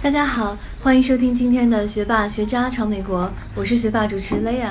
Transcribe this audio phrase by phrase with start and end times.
[0.00, 4.68] 大家好，欢迎收听今天的学霸学渣闯美国，我是学霸主持 Lea。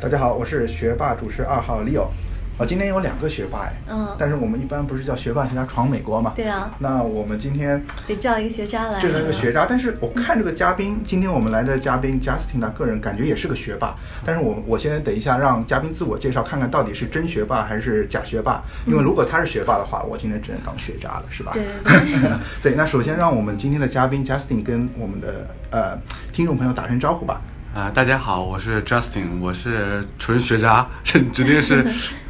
[0.00, 2.08] 大家好，我是学霸主持二号 Leo。
[2.56, 6.32] 啊，今天有两个学霸哎，嗯但是我们一般不是叫学霸学渣闯美国嘛？
[6.36, 9.00] 对啊，那我们今天得叫一个学渣来。
[9.00, 18.62] 这是一个学渣，但是我看这个嘉宾，今天我们来的嘉宾 Justin 他个人感觉也是个学霸，但是我我先等一下让嘉宾自我介绍，看看到底是真学霸还是假学霸。
[18.86, 21.50] 因为如果他是学霸的话，我今天只能当学渣了，是吧？
[21.54, 22.30] 对对对
[22.62, 25.98] 对，那首先让我们今天的嘉宾 Justin 跟我们的呃
[26.32, 27.40] 听众朋友打声招呼吧。
[27.74, 31.84] 啊、大家好，我是 Justin，我是纯学渣，这指定是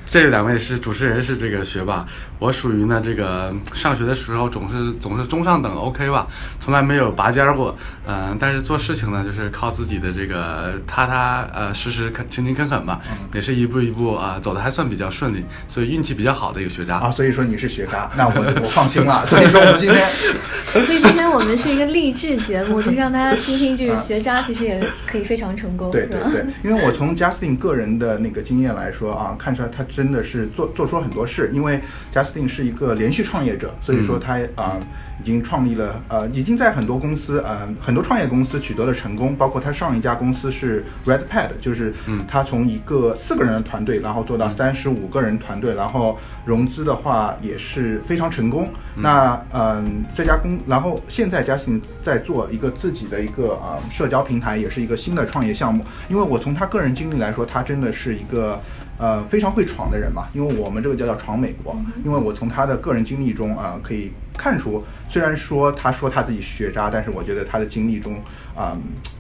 [0.07, 2.07] 这两位是主持人是这个学霸，
[2.39, 6.27] 我属于呢这个上学的时候总是总是中上等 OK 吧，
[6.61, 7.77] 从来没有拔尖儿过，
[8.07, 13.01] 嗯、但是做事情呢就是靠自己的这个踏踏呃实实恳勤勤恳恳吧，
[13.33, 16.99] 也是一步一步啊、走的还算比较顺利，所以运气比较好的一个学渣。
[16.99, 19.25] 啊，所以说你是学渣，那我我放心了。
[19.27, 20.01] 所以说我们今天
[20.85, 31.51] 所以今天我们是一个励志节目，就是让大家听听，就是学渣其实也可以非常成功，对对对，因为我从 Justin 个人的那个经验来说啊，看出来他真的是做做出了很多事。
[31.53, 31.81] 因为
[32.13, 34.79] Justin 是一个连续创业者，所以说他啊、
[35.21, 41.95] 已经创立了呃，已经在很多公司呃很多创业公司取得了成功，包括他上一家公司是 Redpad，就是
[42.27, 48.69] 他从一个四个人的团队，然后做到三十五个人团队，然后融资的话也是非常成功。
[48.97, 55.85] 那嗯、这家公，然后现在 Justin 在做一个自己的一个啊、社交平台，也是一个新的创业项目。
[56.09, 58.61] 因为我从他个人经历来说，他真的是一个
[58.99, 60.29] 呃非常会闯的人嘛。
[60.33, 68.21] 因为我们这个叫叫闯美国，因为我从他的个人经历中啊、可以看出，虽然说他说他自己学渣，但是我觉得他的经历中
[68.57, 68.77] 啊、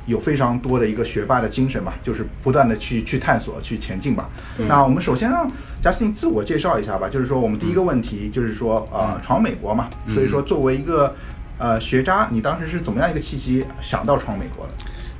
[0.06, 4.28] 有非常多的一个学霸的精神吧，就是不断的去去探索、去前进吧。
[4.68, 5.50] 那我们首先让
[5.82, 11.14] Justin 自我介绍一下吧，就是说我们第一个问题就是说呃闯美国嘛，所以说作为一个
[11.58, 14.72] 呃学渣，你当时是怎么样一个契机想到闯美国的？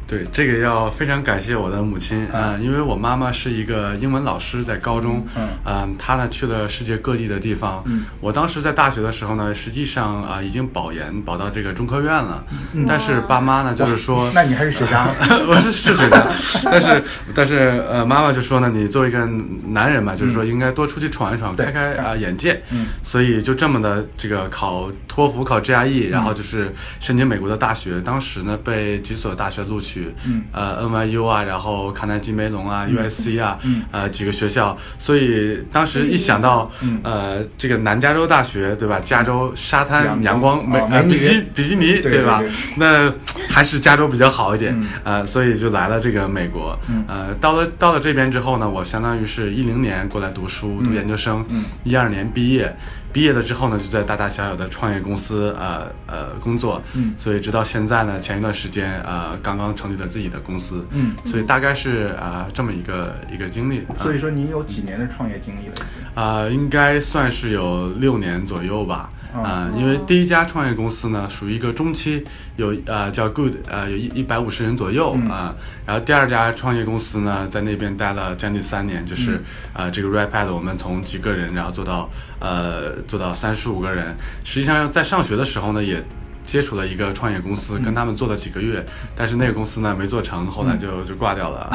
[0.07, 5.49] 对，这个要非常感谢我的母亲啊、呃因为我妈妈是一个英文老师，在高中，嗯。
[5.65, 7.83] 嗯、她呢去了世界各地的地方。
[7.87, 8.05] 嗯。
[8.21, 12.85] 我当时在大学的时候呢，实际上啊、已经保研保到这个中科院了，嗯。
[12.87, 15.09] 但是爸妈呢就是说，那你还是学渣
[15.49, 16.27] 我是是学渣，
[16.65, 17.05] 但是
[17.35, 19.27] 但是呃，妈妈就说呢，你作为一个
[19.69, 22.63] 男人嘛，就是说应该多出去闯一闯，对开开啊、眼界。
[22.71, 22.87] 嗯。
[23.03, 28.01] 所以就这么的这个考托福、考 GRE，然后就是申请美国的大学。
[28.01, 29.94] 当时呢被几所大学录取，
[30.27, 34.77] 嗯呃 NYU 啊，然后卡耐基梅隆啊、USC 啊，嗯呃几个学校。
[34.99, 39.01] 所以当时一想到嗯呃这个南加州大学对吧？
[39.03, 42.43] 加州沙滩阳阳光美哦呃比基比基尼对吧？
[42.77, 43.13] 那
[43.49, 46.79] 还是加州比较好一点，嗯呃，所以就来了这个美国。
[46.89, 52.75] 嗯呃，到了到了这边之后呢，我相当于是一零年过来读书，读研究生，嗯一二年毕业。
[53.15, 57.15] 毕业了之后呢，就在大大小小的创业公司呃呃工作，嗯。
[57.17, 66.23] 所以直到现在呢，前一段时间呃刚刚成立了自己的公司，嗯所以大概是啊、呃这么一个一个经历，所以说你有几年的创业经历了已经？
[66.23, 69.09] 啊、应该算是有六年左右吧。
[69.35, 72.25] 哦啊、因为第一家创业公司呢，属于一个中期，
[72.57, 75.57] 有呃叫 Good，呃有一一百五十人左右啊、嗯
[75.87, 79.43] 然后第二家创业公司呢，在那边待了将近三年，就是、嗯。
[79.75, 82.09] 呃这个 Rapad 我们从几个人，然后做到
[82.39, 84.17] 呃做到三十五个人。
[84.45, 86.03] 实际上在上学的时候呢，也
[86.45, 88.85] 接触了一个创业公司，跟他们做了几个月，
[89.17, 91.69] 但是那个公司呢没做成，后来就就挂掉了。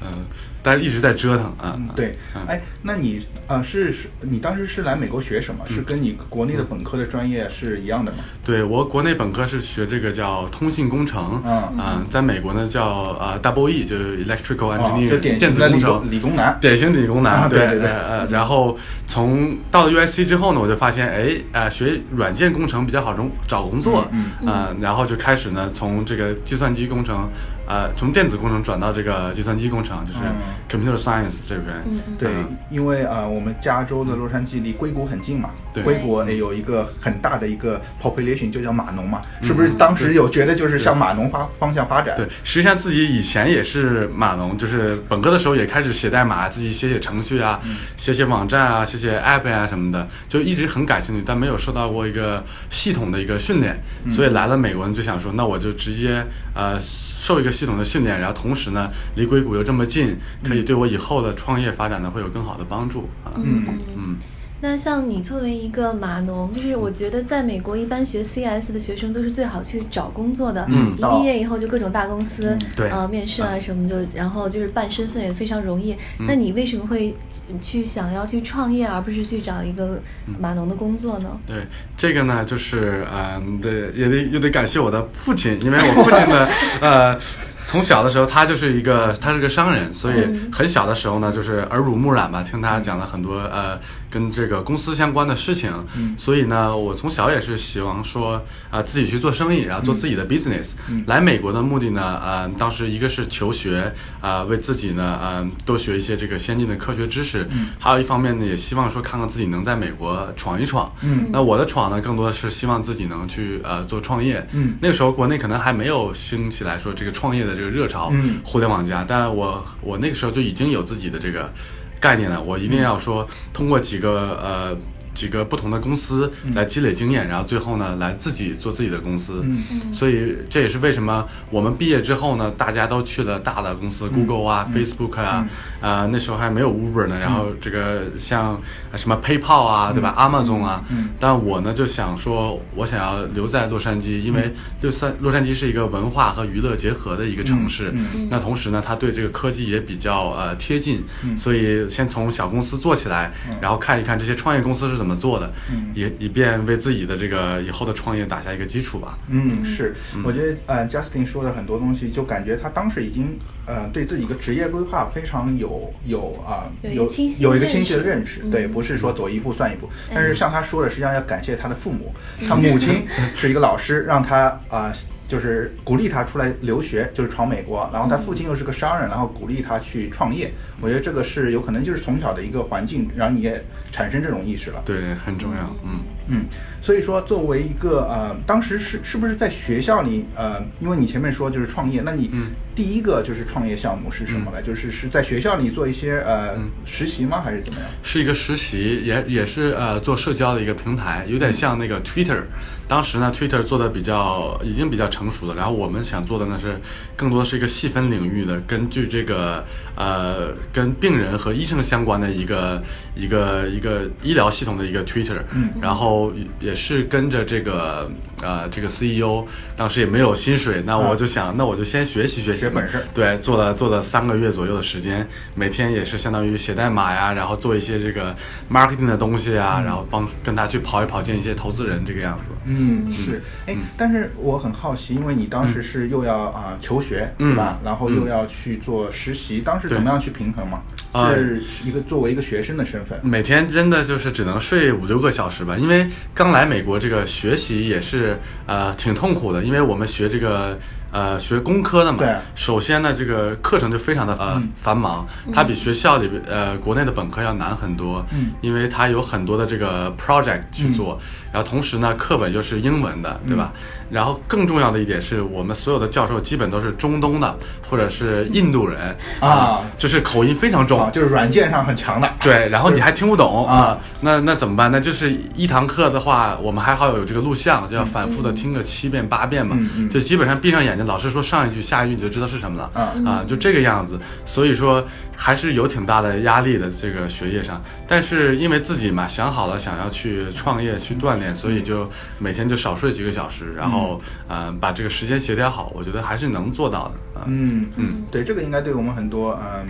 [0.00, 0.24] 嗯，
[0.62, 1.74] 但是一直在折腾啊。
[1.76, 2.12] 嗯，对，
[2.46, 5.64] 哎，那你呃是是，你当时是来美国学什么？
[5.66, 8.18] 是跟你国内的本科的专业是一样的吗？
[8.44, 16.58] 对我国内本科是学这个叫通信工程，嗯啊在美国呢叫呃 Double E，就是 Electrical 哦 Engineering，、就电子工程，理工男。
[16.60, 27.28] 典型理工男，啊对对对呃呃，然后从到了 USC 之后呢，我就发现，哎，呃，学软件工程比较好中找工作，嗯呃，然后就开始呢，从这个计算机工程，
[27.70, 30.34] 呃，从电子工程转到这个计算机工程，就是嗯。
[30.68, 31.84] Computer Science 这边，
[32.16, 35.82] 对嗯，因为啊、呃我们加州的洛杉矶离硅谷很近嘛，对。
[35.82, 39.70] 硅谷也有一个很大的一个 population，就叫码农嘛，嗯是不是？
[39.70, 42.16] 当时有觉得就是向码农发方向发展？
[42.16, 47.60] 对，实际上自己以前也是码农，就是本科的时候也开始写代码，自己写写程序啊，
[47.96, 56.24] 写写网站啊，写写 app 啊什么的，就一直很感兴趣，但没有受到过一个系统的一个训练，所以来了美国呢，就想说，那我就直接
[56.54, 56.78] 呃
[57.20, 63.36] 受一个系统的训练，然后同时呢，离硅谷又这么近，可以对我以后的创业发展呢会有更好的帮助啊。
[63.36, 63.78] 嗯。
[63.94, 64.16] 嗯
[64.62, 70.66] 那像你作为一个码农，就是我觉得在美国一般学 CS 的学生都是最好去找工作的。
[70.68, 75.96] 嗯一毕业以后就各种大公司，对呃，面试啊什么就，然后就是办身份也非常容易。
[76.18, 77.16] 那你为什么会
[77.62, 80.00] 去想要去创业，而不是去找一个
[80.38, 81.28] 码农的工作呢？
[81.46, 81.56] 对，
[81.96, 86.46] 这个呢，就是嗯，对，也得也得感谢我的父亲，因为我父亲呢，
[86.82, 87.18] 呃，
[87.64, 90.16] 从小的时候他就是一个他是个商人，所以
[90.52, 93.78] 很小的时候呢，就是耳濡目染吧，听他讲了很多呃
[94.10, 95.72] 跟这个公司相关的事情，
[96.18, 100.72] 所以呢，我从小也是希望说啊、自己去做生意，然后做自己的 business。
[101.06, 107.48] 来美国的目的呢，呃，当时一个是求学，啊、为自己呢，嗯、多学一些这个先进的科学知识，
[107.78, 110.92] 还有一方面呢，也希望说看看自己能在美国闯一闯。
[111.02, 111.28] 嗯。
[111.30, 114.46] 那我的闯呢，更多的是希望自己能去呃做创业。
[114.52, 114.74] 嗯。
[114.80, 118.40] 那个时候国内可能还没有兴起来说这个创业的这个热潮，嗯。
[118.44, 121.52] 互联网加，但我我那个时候就已经有自己的这个
[122.00, 124.76] 概念呢，我一定要说通过几个呃。
[125.14, 129.42] 几个不同的公司来积累经验，然后最后呢，来自己做自己的公司。
[129.44, 129.92] 嗯。
[129.92, 135.46] 所以这也是为什么我们毕业之后呢，大家都去了大的公司、g o o g l e 啊、Facebook 啊，
[135.80, 137.18] 啊、那时候还没有 Uber 呢。
[137.18, 138.60] 然后这个像
[138.92, 140.84] 呃什么 PayPal 啊，对吧？Amazon 啊。
[140.90, 141.10] 嗯。
[141.18, 147.90] 但我呢就想说，我想要留在洛杉矶，因为洛杉洛杉矶是一个文化和娱乐结合的一个城市。
[147.94, 148.06] 嗯。
[148.14, 151.02] 嗯那同时呢，它对这个科技也比较呃贴近，
[151.36, 155.90] 所以先从小公司做起来，然后看一看这些创业公司是怎么做的，嗯。
[155.94, 159.18] 也以便为自己的这个以后的创业打下一个基础吧。
[159.28, 168.50] 嗯，是，我觉得呃，Justin 说的很多东西，就感觉他当时已经呃对自己一个职业规划非常有有啊、有有清晰的有一个清晰的认识，嗯。
[168.50, 169.88] 对，不是说走一步算一步。
[170.14, 172.46] 但是像他说的，实际上要感谢他的父母，嗯。
[172.46, 174.92] 他母亲是一个老师，让他啊。
[175.30, 180.50] 就是鼓励他出来留学，就是闯美国，然后他父亲又是个商人，然后鼓励他去创业。
[180.80, 184.82] 我觉得这个是有可能就是从小的一个环境，让你也产生这种意识了。
[184.84, 185.62] 对，很重要。
[185.84, 186.00] 嗯。
[186.32, 186.44] 嗯，
[186.80, 192.46] 所以说作为一个呃，当时是是不是在学校里呃，因为你前面说就是创业，那你嗯
[192.80, 194.62] 第一个就是创业项目是什么呢？
[194.62, 197.42] 就是是在学校里做一些呃、嗯实习吗？
[197.44, 197.86] 还是怎么样？
[198.02, 202.40] 是一个实习，也也是呃做社交的一个平台，有点像那个 Twitter。
[202.88, 206.80] 当时呢，Twitter 做的比较已经比较成熟了，然后我们想做的呢是
[207.14, 212.82] 更多的是一个细分领域的，根据这个呃跟病人和医生相关的一个
[213.14, 215.40] 一个一个医疗系统的一个 Twitter。
[215.52, 218.10] 嗯然后也是跟着这个
[218.42, 219.44] 呃这个 CEO，
[219.76, 228.34] 当时也没有薪水，那我就想，那我就先学习学习学本事对，做了做了三个月左右的时间，每天也是相当于写代码呀，然后做一些这个
[228.70, 232.44] marketing 的东西啊，然后帮跟他去跑一跑，见一些投资人这个样子。
[232.66, 237.80] 嗯，是，哎，但是我很好奇，因为你当时是又要啊、求学，嗯对吧？
[237.84, 240.82] 然后又要去做实习，当时怎么样去平衡嘛？
[241.12, 250.78] 啊是一个作为一个学生的身份，每天真的就是只能睡五六个小时吧，因为刚来美国，这个学习也是呃挺痛苦的，因为我们学这个
[251.12, 254.68] 呃学工科的嘛对，首先呢这个课程就非常的呃、嗯。
[254.76, 258.52] 繁忙，它比学校里边呃国内的本科要难很多，嗯。
[258.60, 261.18] 因为它有很多的这个 project 去做，
[261.52, 263.72] 然后同时呢课本又是英文的，对吧？
[264.10, 267.56] 然后更重要的一点是我们所有的教授基本都是中东的
[267.88, 269.80] 或者是印度人啊。
[269.96, 273.66] 就是口音非常重，啊，就是软件上很强的，对，然后你还听不懂。
[273.68, 273.98] 啊。
[274.20, 274.90] 那那怎么办？
[274.90, 279.78] 那就是一堂课的话，我们还好有这个录像，就要反复的听个七遍八遍嘛，
[280.10, 284.18] 就基本上闭上眼睛，老师说上一句下一句你就知道是什么了，嗯啊，就这个样子。
[284.44, 285.04] 所以说
[285.36, 297.44] 还是有挺大的压力的这个学业上，但是因为自己嘛想好了想要去创业去锻炼，所以就每天就少睡几个小时，然后呃把这个时间协调好，我觉得还是能做到的啊。
[297.48, 299.86] 嗯嗯，对，这个应该对我们很多嗯呃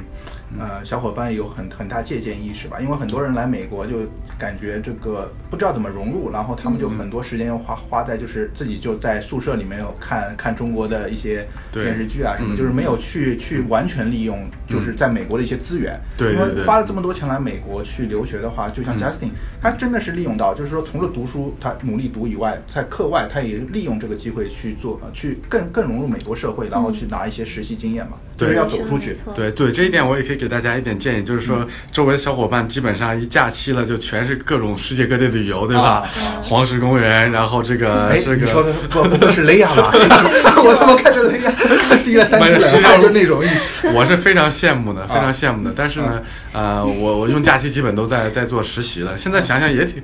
[0.84, 3.98] 小伙伴有很很大借鉴意识吧，因为很多人来美国就
[4.38, 12.56] 感觉这个不知道怎么融入，然后他们就很多时间要花花在就是自己就在宿舍里面有看看中国的一些电视剧啊什么，嗯。
[12.56, 19.00] 就是没有去去完全利用就是在美国的一些资源，因对对对为花了这么多钱来美国去留学的话，就像嗯。
[19.00, 19.30] Justin，、
[19.62, 35.82] 他真的是利用到，就是说除了读书他努力读以外，在课外他也利用这个机会去做，呃去更更融入美国社会，然后去拿一些实习经验嘛，就是对要走出去对对，这一点我也可以给大家一点建议，就是说周围的小伙伴基本上一假期了就全是各种世界各地旅游，对吧？
[35.82, 36.08] 啊
[36.42, 38.88] 黄石公园，然后这个哎，这你说的个。
[38.88, 39.92] 不不会是雷亚吧？
[40.64, 41.52] 我怎么看着雷亚
[42.04, 43.88] 滴了三没有滴冷汗，实际上就那种意思。
[43.94, 45.72] 我是非常羡慕的，非啊常羡慕的。
[45.76, 46.20] 但是呢，
[46.52, 49.16] 呃，我我用假期基本都在在做实习了。
[49.16, 50.02] 现在想想也挺，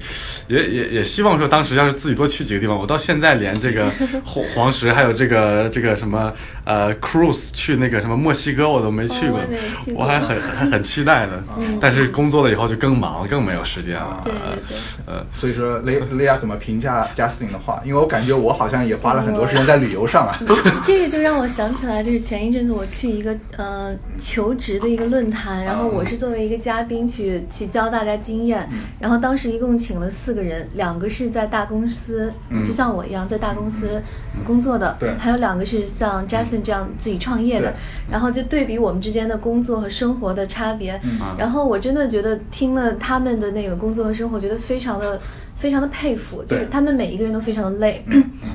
[0.49, 2.79] 也也也希望说当时要是自己多去几个地方。
[2.79, 3.91] 我到现在连这个
[4.25, 6.33] 黄黄石还有这个这个什么
[6.67, 11.43] 呃 cruise 去那个什么墨西哥我都没去过，哦我去过我还很还很期待的。
[11.81, 14.21] 但是工作了以后就更忙了，更没有时间了。
[14.25, 14.77] 对对对。
[15.07, 17.81] 呃，所以说雷雷亚怎么评价 Justin 的话？
[17.85, 20.37] 因为我感觉我好像也花了很多时间在旅游上啊。
[20.85, 28.69] 这个就让我想起来，就是前一阵子我去一个呃求职的一个论坛，然后我是作为一个嘉宾去去教大家经验，
[28.99, 32.33] 然后当时一共请了四个人，两个是在大公司，
[32.67, 34.03] 就像我一样在大公司
[34.45, 37.73] 工作的，对还有两个是像 Justin 这样自己创业的，
[38.11, 41.19] 然后就对比我们之间的工作和生活的差别，嗯。
[41.39, 45.21] 然后我真的觉得听了他们的那个工作和生活，觉得非常的
[45.57, 48.05] 非常的佩服，就是他们每一个人都非常的累，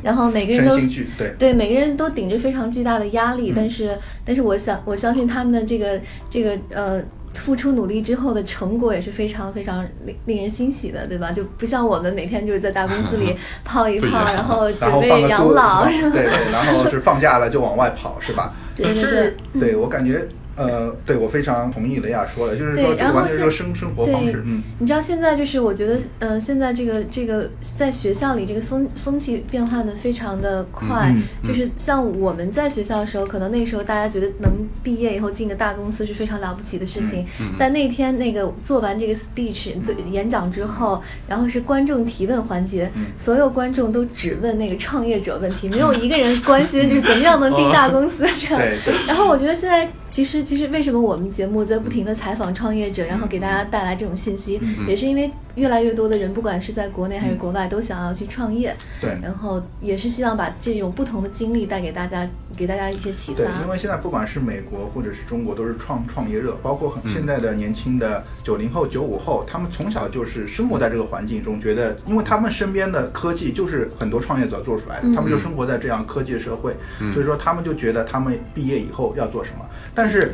[0.04, 0.78] 然后每个人都
[1.18, 1.36] 对。
[1.38, 7.02] 对，每个人都顶着非常巨大的压力，但是，但是我想，我相信他们的这个这个呃。
[7.34, 11.32] 付出努力之后的成果也是非常非常令令人欣喜的，对吧？
[11.32, 16.12] 就不像我们每天就是在大公司里 泡一泡，然后准备养老，对是吧？
[16.14, 18.54] 对，然后是放假了就往外跑，是吧？
[18.76, 20.28] 对对是对对我感觉。
[20.68, 34.52] 呃，对我非常同意雷亚说的，就是说对，然后这完全是个生生活方对式，嗯，你知道现在就是我觉得，呃，现在这个这个在学校里这个风风气变化的非常的快，嗯就是像我们在学校的时候，可能那时候大家觉得能
[34.84, 37.54] 毕业以后进个大公司是非常了不起的事情，嗯。
[37.58, 43.06] 但那天那个做完这个 speech 做演讲之后，然后是观众提问环节，嗯。
[43.18, 48.62] 所有观众都只问那个创业者问题，没有一个人关心就是怎么样能进大公司 这样。
[49.08, 54.86] 然后我觉得现在其实其实为什么我们节目在不停的采访创业者，然后给大家带来这种信息，嗯。
[54.86, 63.62] 也是因为越来越多的人，不管是在国内还是国外，都想要去创业，对然后也是希望把这种不同的经历带给大家，给大家一些启对，发。
[63.62, 76.76] 因为现在不管是美国或者是中国，都是创创业热，包括很嗯现在的年轻的九零后、九五后，他们从小就是生活在这个环境中，觉得，因为他们身边的科技就是很多创业者做出来的，嗯他们就生活在这样科技的社会，
[77.14, 80.34] 所以说他们就觉得他们毕业以后要做什么，但是。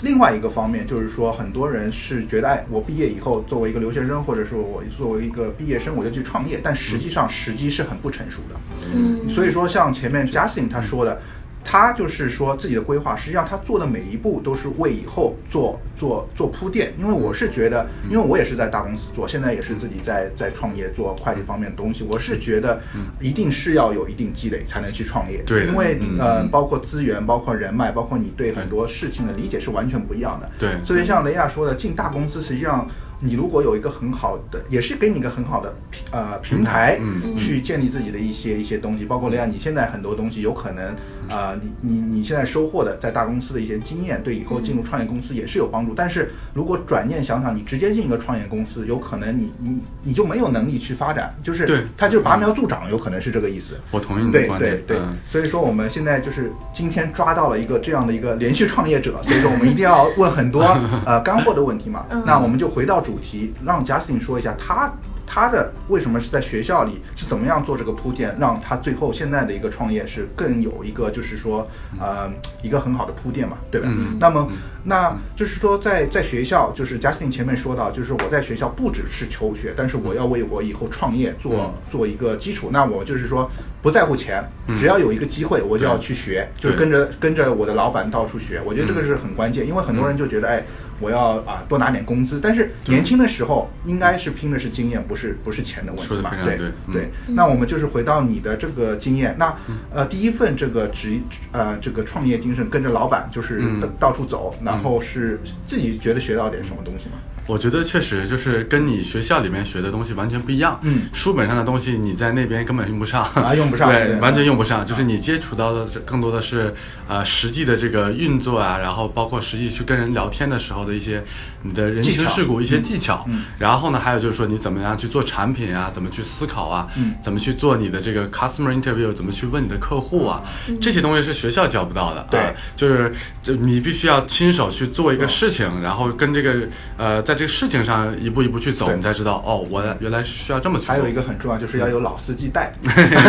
[0.00, 8.54] 另外一个方面就是说，很多人是觉得，哎，我毕业以后作为一个留学生，或者说我作为一个毕业生，我就去创业，但实际上时机是很不成熟的。
[8.94, 11.20] 嗯，所以说，像前面 Justin 他说的，
[11.70, 16.94] 他就是说自己的规划，实际上他做的每一步都是为以后做做做铺垫。
[16.96, 22.80] 因为我是觉得，因为我也是在大公司做，现在也是自己在在创业做会计方面的东西，我是觉得
[23.20, 25.42] 一定是要有一定积累才能去创业。
[25.44, 30.50] 对因为嗯呃，嗯包括资源，包括人脉，包括你对很多事情的理解是完全不一样的。
[30.58, 32.88] 对所以像雷亚说的，进大公司实际上。
[33.20, 40.94] 你如果有一个很好的，也是给你一个很好的平呃平台，嗯去建立自己的一些一些东西，包括雷亚，你现在很多东西有可能，
[41.28, 45.94] 呃，你你你现在收获的在大公司的一些经验，对以后进入创业公司也是有帮助。
[45.94, 53.74] 但是如果转念想想，你直接进一个创业公司，有可能你你你就没有能力去发展，就是对它就是拔苗助长，有可能是这个意思。
[53.90, 54.70] 我同意你的对观点。
[54.86, 60.62] 对对对，所以说我们现在就是今天抓到了一个这样的一个连续创业者，所以说我们一定要问很多
[61.04, 62.22] 呃干货的问题嘛嗯。
[62.24, 64.92] 那我们就回到主题，让 Justin 说一下他
[65.26, 71.66] 他的为什么是在学校里是怎么样做这个铺垫，让他最后现在的一个创业是更有一个就是说
[71.98, 72.30] 呃
[72.62, 73.88] 一个很好的铺垫嘛，对吧？
[73.90, 74.46] 嗯那么
[74.88, 81.74] 那就是说在在学校，就是 Justin 前面说到，就是我在学校不只是求学，但是我要为我以后创业做、嗯。
[81.90, 82.70] 做一个基础。
[82.72, 83.50] 那我就是说
[83.82, 84.42] 不在乎钱，
[84.78, 88.62] 只要有一个机会，我就要去学，就是跟着跟着我的老板到处学。
[88.64, 90.64] 我觉得这个是很关键，因为很多人就觉得，哎，
[91.00, 96.30] 我要啊多拿点工资，但是年轻的时候应该是拼的是经验，不是不是钱的问题嘛？
[96.42, 96.94] 对对嗯。
[96.94, 97.10] 对。
[97.28, 99.54] 那我们就是回到你的这个经验，那
[99.94, 101.20] 呃第一份这个职
[101.52, 103.80] 呃这个创业精神，跟着老板就是嗯。
[103.80, 107.16] 到到处走，然后是自己觉得学到点什么东西吗？
[107.46, 110.78] 我觉得确实就是跟你学校里面学的东西完全不一样。
[110.82, 114.84] 嗯书本上的东西你在那边根本用不上啊用不上 对，对完全用不上。
[114.84, 116.74] 就是你接触到的更多的是
[117.08, 121.24] 呃实际的这个运作啊，然后包括实际去跟人聊天的时候的一些
[121.62, 123.24] 你的人情世故、一些技巧。
[123.28, 130.42] 嗯然后呢，还有就是说你怎么样去做产品啊，怎么去思考啊，嗯怎么去做你的这个 customer interview，怎么去问你的客户啊，
[130.80, 132.26] 这些东西是学校教不到的。
[132.30, 133.12] 对啊就是
[133.42, 136.54] 就你必须要亲手去做一个事情，然后跟这个
[136.96, 140.94] 呃，在这个事情上一步一步去走，你才知道哦，我原来是需要这么去做。
[140.94, 142.72] 还有一个很重要，就是要有老司机带。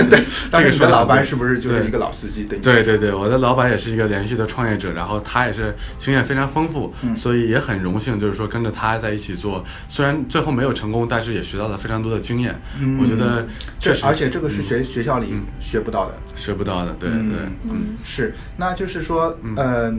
[0.09, 2.43] 对，这个你说老板是不是就是一个老司机？
[2.43, 12.59] 对对对对，我的老板也是一个连续的创业者，然后他也是经验非常丰富，嗯所以也很荣幸，就是说跟着他在一起做，虽然最后没有成功，但是也学到了非常多的经验。
[12.79, 12.99] 嗯。
[12.99, 13.47] 我觉得
[13.79, 15.43] 确实，而且这个是学学校里嗯。
[15.59, 16.15] 学不到的。
[16.35, 17.19] 学不到的，对对，
[17.63, 17.95] 嗯。
[18.03, 19.93] 是，那就是说，呃，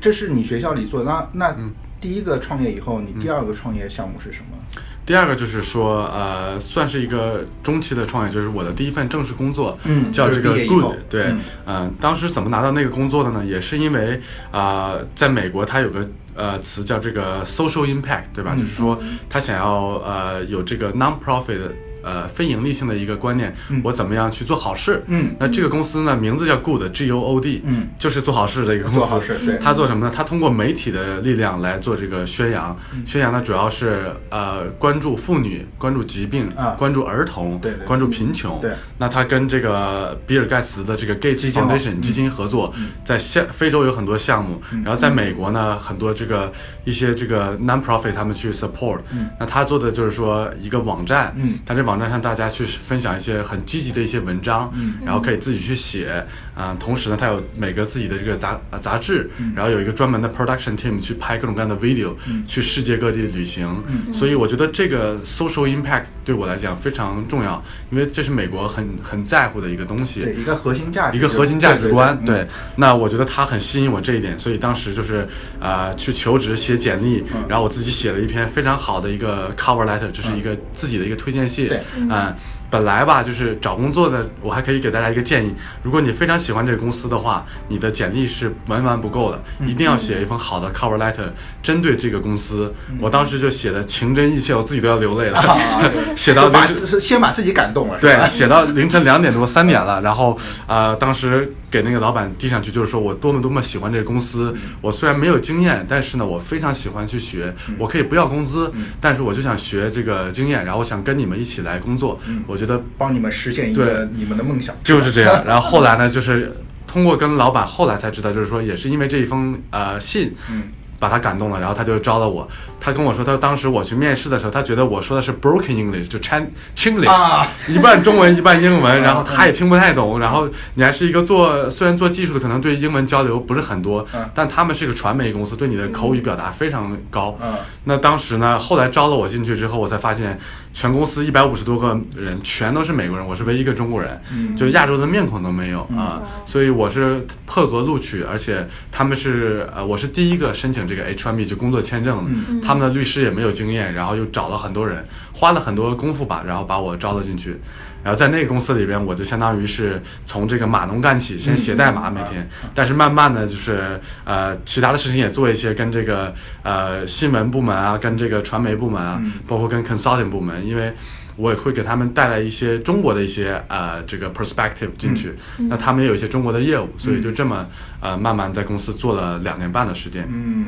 [0.00, 1.56] 这是你学校里做的，那那
[2.00, 4.58] 第一个创业以后，你第二个创业项目是什么？
[5.04, 11.40] 第二个就是说，呃，算是一个中期的创业，就是我的第一份正式工作，嗯叫这个 Good，对，嗯。
[11.66, 13.44] 嗯、当时怎么拿到那个工作的呢？
[13.44, 14.20] 也是因为
[14.52, 18.54] 啊、在美国它有个呃词叫这个 social impact，对吧？
[18.56, 18.98] 嗯就是说
[19.28, 21.72] 他想要呃有这个 non-profit 的
[22.02, 23.80] 呃非盈利性的一个观念，嗯。
[23.84, 25.02] 我怎么样去做好事？
[25.06, 25.34] 嗯。
[25.38, 27.88] 那这个公司呢，名字叫 Good，G O O D，嗯。
[27.98, 28.98] 就是做好事的一个公司。
[28.98, 29.58] 做好事对。
[29.58, 30.12] 他做什么呢？
[30.14, 33.04] 他通过媒体的力量来做这个宣扬，嗯。
[33.06, 36.76] 宣扬呢主要是呃关注妇女、关注疾病、啊。
[36.78, 37.86] 关注儿童、对对。
[37.86, 38.60] 关注贫穷。
[38.60, 38.72] 对。
[38.98, 42.00] 那他跟这个比尔盖茨的这个 Gates Foundation 嗯。
[42.02, 46.52] 基金合作，在现非洲有很多项目，然后在美国呢很多这个
[46.84, 48.98] 一些这个 non-profit 他们去 support。
[49.38, 51.58] 那他做的就是说一个网站，嗯。
[51.64, 54.72] 他这网站上大家去分享一些很积极的一些文章，
[55.04, 62.14] 然后可以自己去写，啊、同时呢，它有每个自己的这个杂呃杂志，然后有一个专门的 production team 去拍各种各样的 video，、
[62.46, 63.82] 去世界各地旅行，
[64.12, 72.48] 所以我觉得这个 social impact 对我来讲非常重要，因为这是美国很很在乎的一个东西，对，一个核心价值，一个核心价值观，对对对。
[72.76, 75.26] 那我觉得它很吸引我这一点，所以当时就是
[75.58, 81.66] 呃去求职写简历，嗯然后我自己写了一篇非常好的一个 cover letter，就是一个自己的一个推荐信。
[81.68, 82.34] 对嗯。
[82.72, 89.68] 本来吧，就是找工作的，我还可以给大家一个建议：如果你非常喜欢这个公司的话，你的简历是完完不够的，嗯。
[89.68, 91.28] 一定要写一封好的 cover letter，
[91.62, 92.74] 针对这个公司。
[92.98, 95.58] 我当时就写的情真意切，我自己都要流泪了，啊。
[96.16, 104.54] 写到把凌晨是先把自己感动了，对，写到凌晨两点多、三点了，然后呃，当时给那个老板递上去，就是说我多么多么喜欢这个公司。
[104.82, 107.52] 我虽然没有经验，但是呢，我非常喜欢去学。
[107.78, 112.20] 我可以不要工资，但是我就想学这个经验，然后我想跟你们一起来工作。
[112.46, 115.42] 我觉得帮你们实现一个你们的梦想，就是这样。
[115.48, 116.54] 然后后来呢，就是
[116.86, 120.64] 通过跟老板后来才知道，就是说也是因为这一封呃信，嗯
[120.98, 122.48] 把他感动了，然后他就招了我。
[122.84, 127.46] 他跟我说，他当时我去面试的时候，他觉得我说的是 broken English，就 Chin Chinglish，、啊。
[127.68, 130.18] 一半中文一半英文，嗯然后他也听不太懂。
[130.18, 134.28] 然后你还是一个做虽然做技术的，可能对英文交流不是很多，嗯。
[134.34, 137.38] 但他们是一个传媒公司，对你的口语表达非常高。
[137.40, 137.54] 嗯。
[137.84, 140.36] 那当时呢，后来招了我进去之后，我才发现
[140.72, 144.56] 全公司一百五十多个人全都是美国人，我是唯一一个中国人，嗯。
[144.56, 157.60] 就亚洲的面孔都没有啊、所以我是破格录取，而且他们是呃，我是第一个申请这个 H1B 就工作签证的，嗯他们的律师也没有经验，然后又找了很多人，花了很多功夫吧，然后把我招了进去。
[158.02, 170.92] 然后在那个公司里边，我就相当于是从这个码农干起，先写代码每天，但是慢慢的就是呃其他的事情也做一些，跟这个呃新闻部门啊，跟这个传媒部门啊，包括跟 consulting 部门，因为
[171.36, 175.34] 我也会给他们带来一些中国的一些呃这个 perspective 进去，
[175.68, 177.66] 那他们也有一些中国的业务，所以就这么
[178.00, 180.26] 呃慢慢在公司做了两年半的时间。
[180.28, 180.66] 嗯，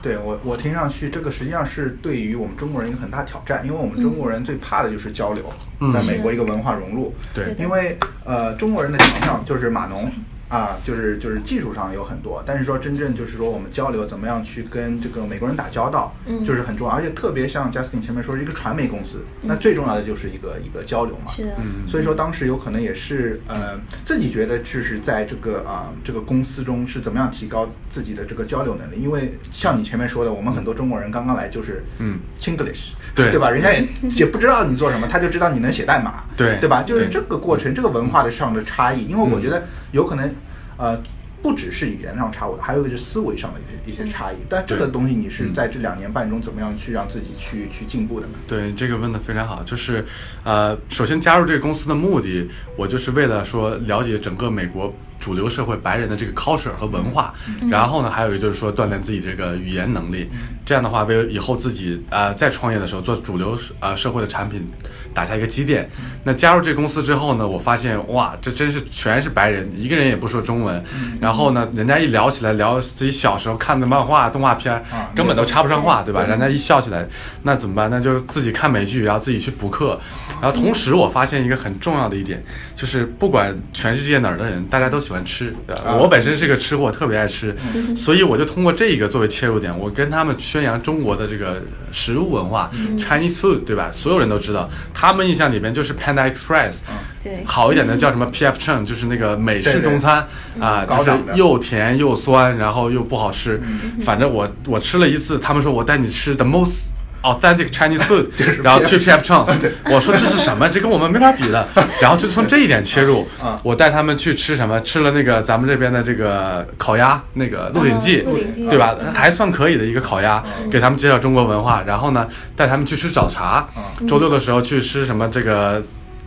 [0.00, 5.92] 对我我听上去这个实际上是对于我们中国人一个很大挑战，因为我们中国人最怕的就是交流，嗯。
[5.92, 7.54] 在美国一个文化融入，对。
[7.58, 10.12] 因为呃中国人的强项就是码农。
[10.54, 16.44] 啊，就是就是技术上有很多，但是说真正就是说我们交流怎么样去跟这个美国人打交道，嗯。
[16.44, 21.32] 就是很重要，而且特别像 Justin 前面说是一个传媒公司，那最重要的就是一个一个交流嘛。
[21.32, 21.88] 是的，嗯。
[21.88, 32.20] 所以说当时有可能也是呃自己觉得就是在这个啊、这个公司中是怎么样提高自己的这个交流能力，因为像你前面说的，我们很多中国人刚刚来就是嗯。
[32.38, 33.30] Chinglish，对。
[33.30, 33.50] 对吧？
[33.50, 33.84] 人家也
[34.18, 36.82] 也不知道你做什么，他就知道你能写代码，对对吧？
[36.82, 40.30] 就是这个过程，这个文化的上的差异，因为我觉得有可能
[40.76, 41.00] 呃。
[41.44, 44.36] 不只是语言上差我，还有一个是思维上的一些一些差异。
[44.48, 48.32] 但这个东西你是嗯在这两年半中怎么样去让自己去去进步的呢？
[48.48, 50.02] 对，这个问的非常好，就是，
[50.42, 54.90] 呃，首先加入这个公司的目的，我就是为了说了解整个美国
[55.24, 57.32] 主流社会白人的这个 culture 和文化，
[57.70, 60.28] 然后呢，还有一个就是说锻炼自己这个语言能力，
[60.66, 64.70] 这样的话为以后自己呃再创业的时候做主流呃社会的产品
[65.14, 65.88] 打下一个基点。
[66.24, 70.84] 那加入这个公司之后呢，我发现哇，这真是全是白人，一个人也不说中文，
[71.18, 76.22] 然后呢，人家一聊起来聊自己小时候看的漫画、动画片啊，根本都插不上话，对吧？
[76.24, 77.08] 人家一笑起来，
[77.44, 77.88] 那怎么办？
[77.88, 79.98] 那就自己看美剧，然后自己去补课。
[80.42, 82.42] 然后同时，我发现一个很重要的一点，
[82.76, 85.54] 就是不管全世界哪儿的人，大家都喜欢吃。
[85.66, 87.54] 对吧啊我本身是个吃货，特别爱吃，
[87.94, 93.90] 所以我就通过这个作为切入点，我跟他们宣扬中国的这个食物文化、Chinese food，对吧？
[93.92, 96.76] 所有人都知道，他们印象里边就是 Panda Express。
[97.22, 98.58] 对，好一点的叫什么 P.F.
[98.58, 100.26] Chang，就是那个美式中餐
[100.60, 103.60] 啊，就是又甜又酸，然后又不好吃。
[104.02, 106.90] 反正我我吃了一次，他们说我带你吃 the most
[107.24, 108.26] authentic Chinese food，
[108.62, 109.52] 然后去 PF Chang's，
[109.90, 110.68] 我说这是什么？
[110.68, 111.66] 这跟我们没法比的。
[112.00, 113.26] 然后就从这一点切入，
[113.62, 114.80] 我带他们去吃什么？
[114.82, 118.24] 吃了那个咱们这边的这个烤鸭，那个鹿鼎记，
[118.68, 118.94] 对吧？
[119.12, 121.82] 还算可以的一个烤鸭，给他们介绍中国文化。
[121.86, 123.66] 然后呢，带他们去吃早茶，
[124.06, 125.82] 周六的时候去吃什么这个。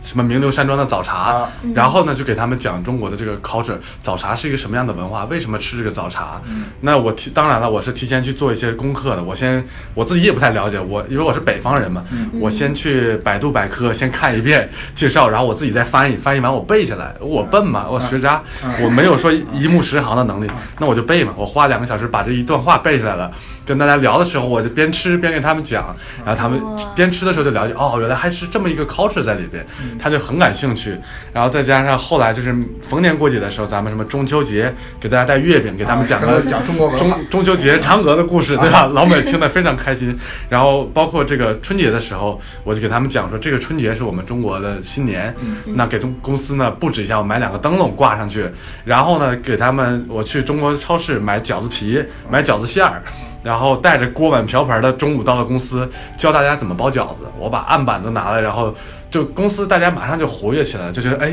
[0.08, 6.40] 什么名流山庄的早茶，然后呢，就给他们讲中国的这个 culture，早茶是一个什么样的文化，为什么吃这个早茶？
[6.80, 9.22] 那我提，当然了，我是提前去做一些功课的。
[9.22, 12.02] 我先我自己也不太了解，我因为我是北方人嘛，
[12.40, 17.14] 我先去百度百科先看一遍介绍，然后我自己再翻译，翻译完我背下来。
[17.20, 18.42] 我笨嘛，我学渣，
[18.82, 21.34] 我没有说一目十行的能力，那我就背嘛。
[21.36, 23.30] 我花两个小时把这一段话背下来了。
[23.68, 26.58] 跟大家聊的时候，我就边吃边给他们讲，然后他们
[26.96, 29.62] 边吃的时候就了解，哦，原来还是这么一个 culture 在里边，
[29.98, 30.96] 他就很感兴趣。
[31.34, 38.86] 然后再加上后来就是逢年过节的时候，咱们什么中秋节给大家带月饼，给他们讲个讲中国中中秋节嫦娥的故事，对吧？
[38.94, 40.18] 老美听得非常开心。
[40.48, 45.34] 然后包括这个春节的时候，我就给他们讲说，这个春节是我们中国的新年，
[45.66, 48.46] 那给中公司呢布置一下，我买两个灯笼挂上去，
[48.84, 53.02] 然后呢给他们我去中国超市买饺子皮，买饺子馅儿。
[53.42, 57.24] 然后带着锅碗瓢盆的中午到了公司，教大家怎么包饺子。
[57.38, 58.74] 我把案板都拿来，然后
[59.10, 61.32] 就公司大家马上就活跃起来了，就觉得哎，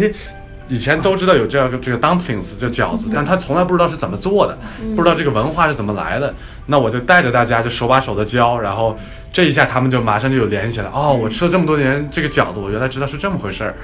[0.67, 4.57] 以前都知道有这样个这个 dumplings 就饺子，但他从来不知道是怎么做的，
[4.95, 6.33] 不知道这个文化是怎么来的。
[6.67, 8.97] 那我就带着大家就手把手的教，然后
[9.31, 10.89] 这一下他们就马上就有联系起来。
[10.91, 13.75] 哦，我吃了这么多年这个饺子，我原来知道是这么回事儿。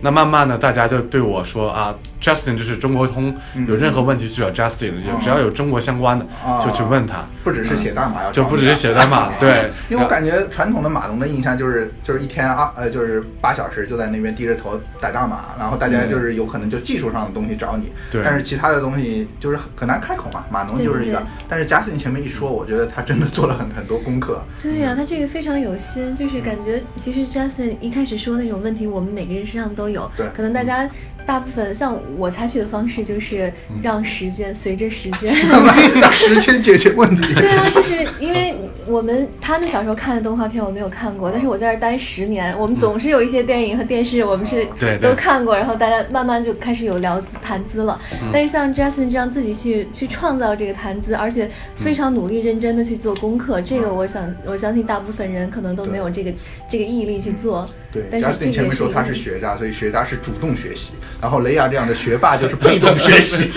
[0.00, 3.34] 那慢慢的，大家就对我说啊，Justin 就是中国通，
[3.66, 6.26] 有任何问题去找 Justin，只要有中国相关的
[6.64, 7.24] 就去问他。
[7.42, 9.70] 不只是写代码要就不只是写代码， 对。
[9.88, 18.22] 因为我感觉传统的码农的印象就是就是一天二呃就是八小时就在那边低着头打代码，然后大家就是有可能就技术上的东西找你，对。
[18.22, 21.22] 但是其他的东西就是很难开口嘛，码农就是一个。
[21.48, 24.42] 但是 Justin 前面一说，我觉得他真的做了很很多功课。
[24.60, 30.88] 对呀，他这个非常有心，就是感觉其实 Justin 一开始说那种问题，我们每个人身上都有，对，可能大家。
[31.26, 33.52] 大部分像我采取的方式就是
[33.82, 35.34] 让时间随着时间，
[36.00, 37.34] 让 时间解决问题。
[37.34, 38.54] 对啊，就是因为
[38.86, 44.66] 我们他们小时候看的动画片我没有看过，但是我在这待十年，我们总是有一些电影和电视我们是
[45.00, 48.00] 都看过，然后大家慢慢就开始有聊资谈资了。
[48.32, 56.32] 但是像 Justin 这样自己去去创造这个谈资，而且非常努力认真的去做功课，这个我想我相信大部分人可能都没有这个
[56.68, 57.68] 这个毅力去做。
[57.92, 60.90] 对，Justin 前面说他是学渣，所以学渣是主动学习。
[61.20, 63.50] 然后雷亚这样的学霸就是被动学习，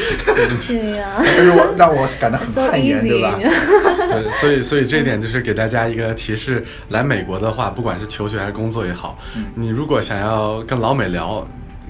[0.67, 3.38] 对呀，就是我让我感到很汗颜，对吧？
[3.41, 9.17] 对，所以所以这一点就是给大家一个提示：来美国的话，不管是求学还是工作也好，
[9.56, 11.47] 你如果想要跟老美聊。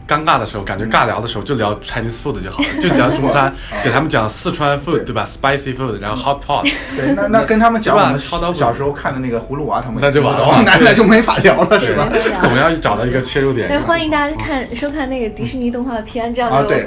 [0.08, 5.14] 尴尬的时候，感觉尬聊的时候就聊 Chinese food 就好了， 就聊中餐，给他们讲四川 food 对。
[5.14, 6.64] 吧？Spicy food，然后 hot pot。
[6.98, 12.10] 对，那那跟他们讲我们小时候看的那个葫芦娃，他们那就完了， 那那就没法聊了，是吧？
[12.42, 13.68] 总要找到一个切入点。
[13.70, 16.84] 但是欢迎大家看收看那个迪士尼动画片，这样啊对，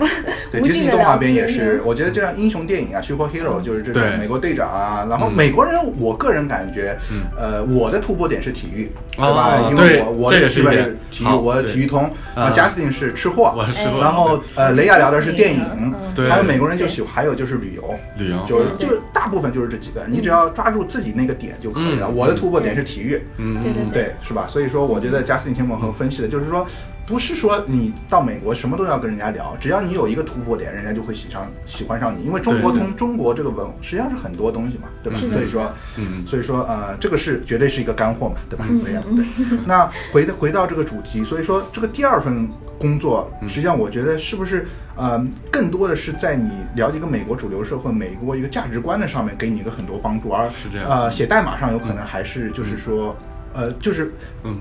[0.50, 6.98] 对迪士尼动画片也是，我觉得这样英雄电影啊，superhero 就是这种美国队长啊，然后美国人，我个人感觉，
[7.38, 9.68] 呃，我的突破点是体育，对吧？
[9.70, 10.62] 因为我我这是
[11.10, 22.08] 体育，我体育通，啊，Justin 是吃货，我是吃货，然后呃，雷亚聊的是电影，对，还有美国人就喜欢，还有就是旅游，旅游，就就大部分就是这几个，你只要抓住自己那个点就可以了。
[22.08, 24.46] 我的突破点是体育，嗯，对对对，是吧？
[24.48, 26.66] 所以说，我觉得 Justin 天幕和分析的就是说。
[27.08, 32.24] 不是说你到美国什么都要跟人家聊，只要你有一个突破点，人家就会喜上喜欢上你。
[32.24, 35.16] 因为中国通中国这个文实际上是很多东西嘛，对吧？
[35.20, 38.66] 所以说，嗯，所以说呃，这个是绝对是一个干货嘛，对吧？
[38.82, 39.24] 对呀，对。
[39.64, 50.88] 那回回到这个主题，所以说这个第二份工作，实际上我觉得是不是呃，更多的是在你了解一个美国主流社会、美国一个价值观的上面给你一个很多帮助，而是这样。
[50.88, 53.16] 呃，写代码上有可能还是就是说，
[53.52, 54.12] 呃，就是
[54.44, 54.60] 嗯。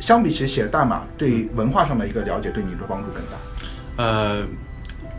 [0.00, 4.02] 相比起写代码，对文化上的一个了解，对你的帮助更大。
[4.02, 4.44] 呃，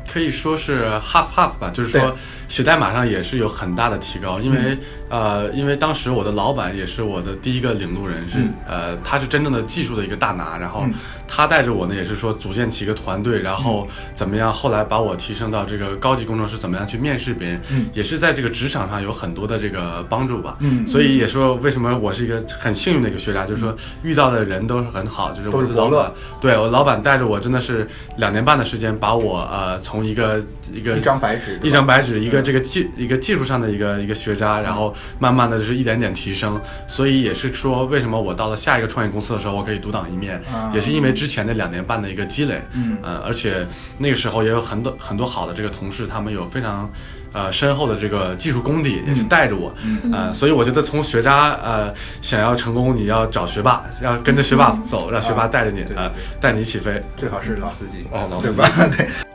[0.06, 2.14] 可以说是 half half 吧，就是说
[2.48, 4.78] 写代码上也是有很大的提高，因为。
[5.08, 10.84] 呃，因为当时我的老板也是我的第一个领路人，是呃，他是真正的技术的一个大拿，然后
[11.28, 17.62] 他带着我呢，也是说组建起一个团队，然后怎么样，后来把我提升到这个高级工程师，怎么样去面试别人，
[17.94, 20.58] 也是在这个职场上有很多的这个帮助吧。
[20.62, 34.96] 嗯，所以也说为什么我是一个很幸运的一个学渣，就是说遇到的人都是很好，就是我的老板，对我老板带着我真的是两年半的时间，把我呃从一个一个一张白纸，一张白纸，一个这个技一个技术上的一个一个学渣，然后。
[35.18, 40.40] 慢慢的就是一点点提升，所以也是说，为什么我到了下一个创业公司的时候，我可以独当一面，
[40.74, 43.66] 也是因为之前那两年半的一个积累，嗯，呃，而且
[43.98, 46.90] 那个时候也有很多很多好的这个同事，他们有非常。
[47.34, 49.74] 呃深厚的这个技术功底，也是带着我，
[50.14, 58.88] 呃，所以我觉得从学渣呃想要成功，你要找学霸，要跟着学霸走，让学霸带着你，呃，带你起飞，最好是老司机，哦，老司机对吧？
[58.96, 59.08] 对。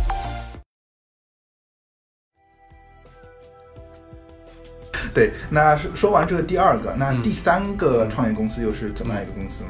[5.13, 9.69] 对，那说说完这个第二个，那第三个创业公司又是怎么样一个公司呢？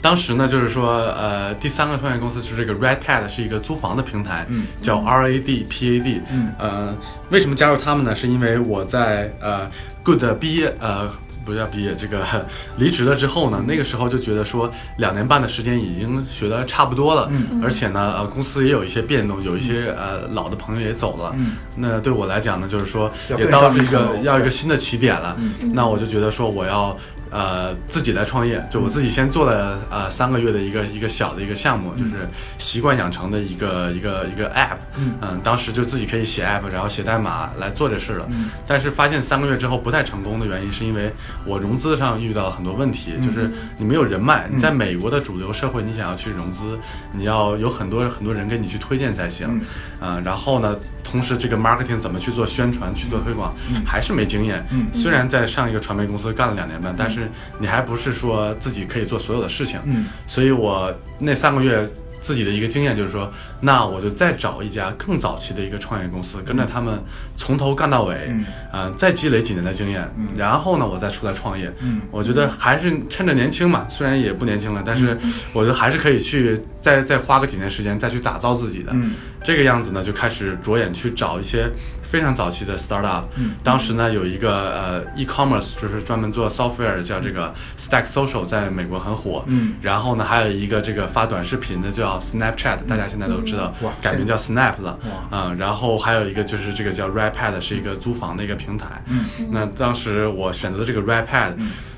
[0.00, 6.94] 当时呢，就是说，呃，第三个创业公司是这个 RedPad，是一个租房的平台，嗯叫 RADPAD，嗯呃，
[7.30, 8.14] 为什么加入他们呢？
[8.14, 9.70] 是因为我在呃
[10.02, 11.10] Good 毕业，呃，
[11.44, 12.24] 不要毕业，这个
[12.78, 17.60] 离职了之后呢，那个时候就觉得说，两年半的时间已经学的差不多了，嗯。
[17.62, 21.52] 而且呢，呃，公司也有一些变动，有一些呃老的朋友也走了，嗯。
[21.76, 25.70] 那对我来讲呢，就是说也到了一个要一个新的起点了，嗯。
[25.74, 26.96] 那我就觉得说我要
[27.34, 35.40] 呃自己来创业，就我自己先做了呃三个月的一个一个小的一个项目，就是习惯养成的一个一个一个 app，嗯。
[35.42, 38.48] 当时就自己可以写 app，然后写代码来做这事了，嗯。
[38.68, 41.12] 但是发现三个月之后不太成功的原因，是因为
[41.44, 46.78] 我融资上遇到了很多问题，就是你没有人脉，你在美国的主流社会，你想要去融资，
[47.12, 49.60] 你要有很多很多人给你去推荐才行，
[50.00, 53.52] 嗯、然后呢，同时这个 marketing 怎么去做宣传、去做推广，
[53.84, 54.64] 还是没经验。
[54.70, 54.86] 嗯。
[54.92, 57.23] 虽然在上一个传媒公司干了两年半，但是
[57.58, 59.78] 你还不是说自己可以做所有的事情。
[59.84, 61.88] 嗯所以我那三个月
[62.20, 66.98] 自己的一个经验就是说，那我就再找一家更早期的一个创业公司，跟着他们
[67.36, 71.70] 从头干到尾，嗯呃再积累几年的经验，嗯然后呢，我再出来创业。
[71.80, 75.18] 嗯我觉得还是趁着年轻嘛，虽然也不年轻了，但是
[75.52, 78.90] 我觉得还是可以去再再花个几年时间再去打造自己的。
[78.94, 81.68] 嗯这个样子呢，就开始着眼去找一些
[82.14, 83.24] 非常早期的 startup。
[83.34, 89.42] 嗯当时呢，有一个呃 e-commerce，就是专门做 software，叫这个 Stack Social，在美国很火。
[89.48, 94.96] 嗯然后呢，还有一个这个发短视频的叫 Snapchat，大家现在都知道哇，改名叫 Snap 了。
[95.32, 99.02] 嗯，然后还有一个就是这个叫 RedPad，是一个租房的一个平台。
[99.08, 101.54] 嗯那当时我选择的这个 RedPad。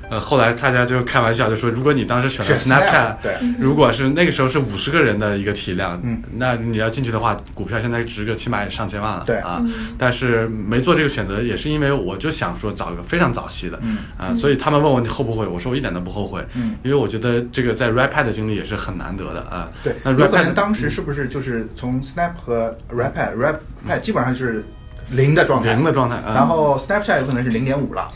[0.09, 9.61] 呃，后来大家就开玩笑，就说如果你当时选了 Snapchat，对如果是那个时候是五十个人的一个体量，嗯，那你要进去的话，股票现在值个起码也上千万了，对啊，
[9.97, 24.63] 但是没做这个选择，也是因为我就想说找一个非常早期的，嗯啊，所以他们问我你后不后悔，我说我一点都不后悔，嗯因为我觉得这个在 RedPad 的经历也是很难得的啊，对，那有可能 RedPad 当时是不是就是从 Snap 和 Rapid，Rapid 基本上是
[25.09, 28.09] 零的状态，零的状态，啊然后 Snapchat 有可能是零点五了。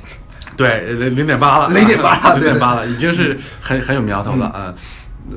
[0.58, 4.76] 对，零零点八了，零点八了，零点八了， 已经是很很有苗头了，嗯。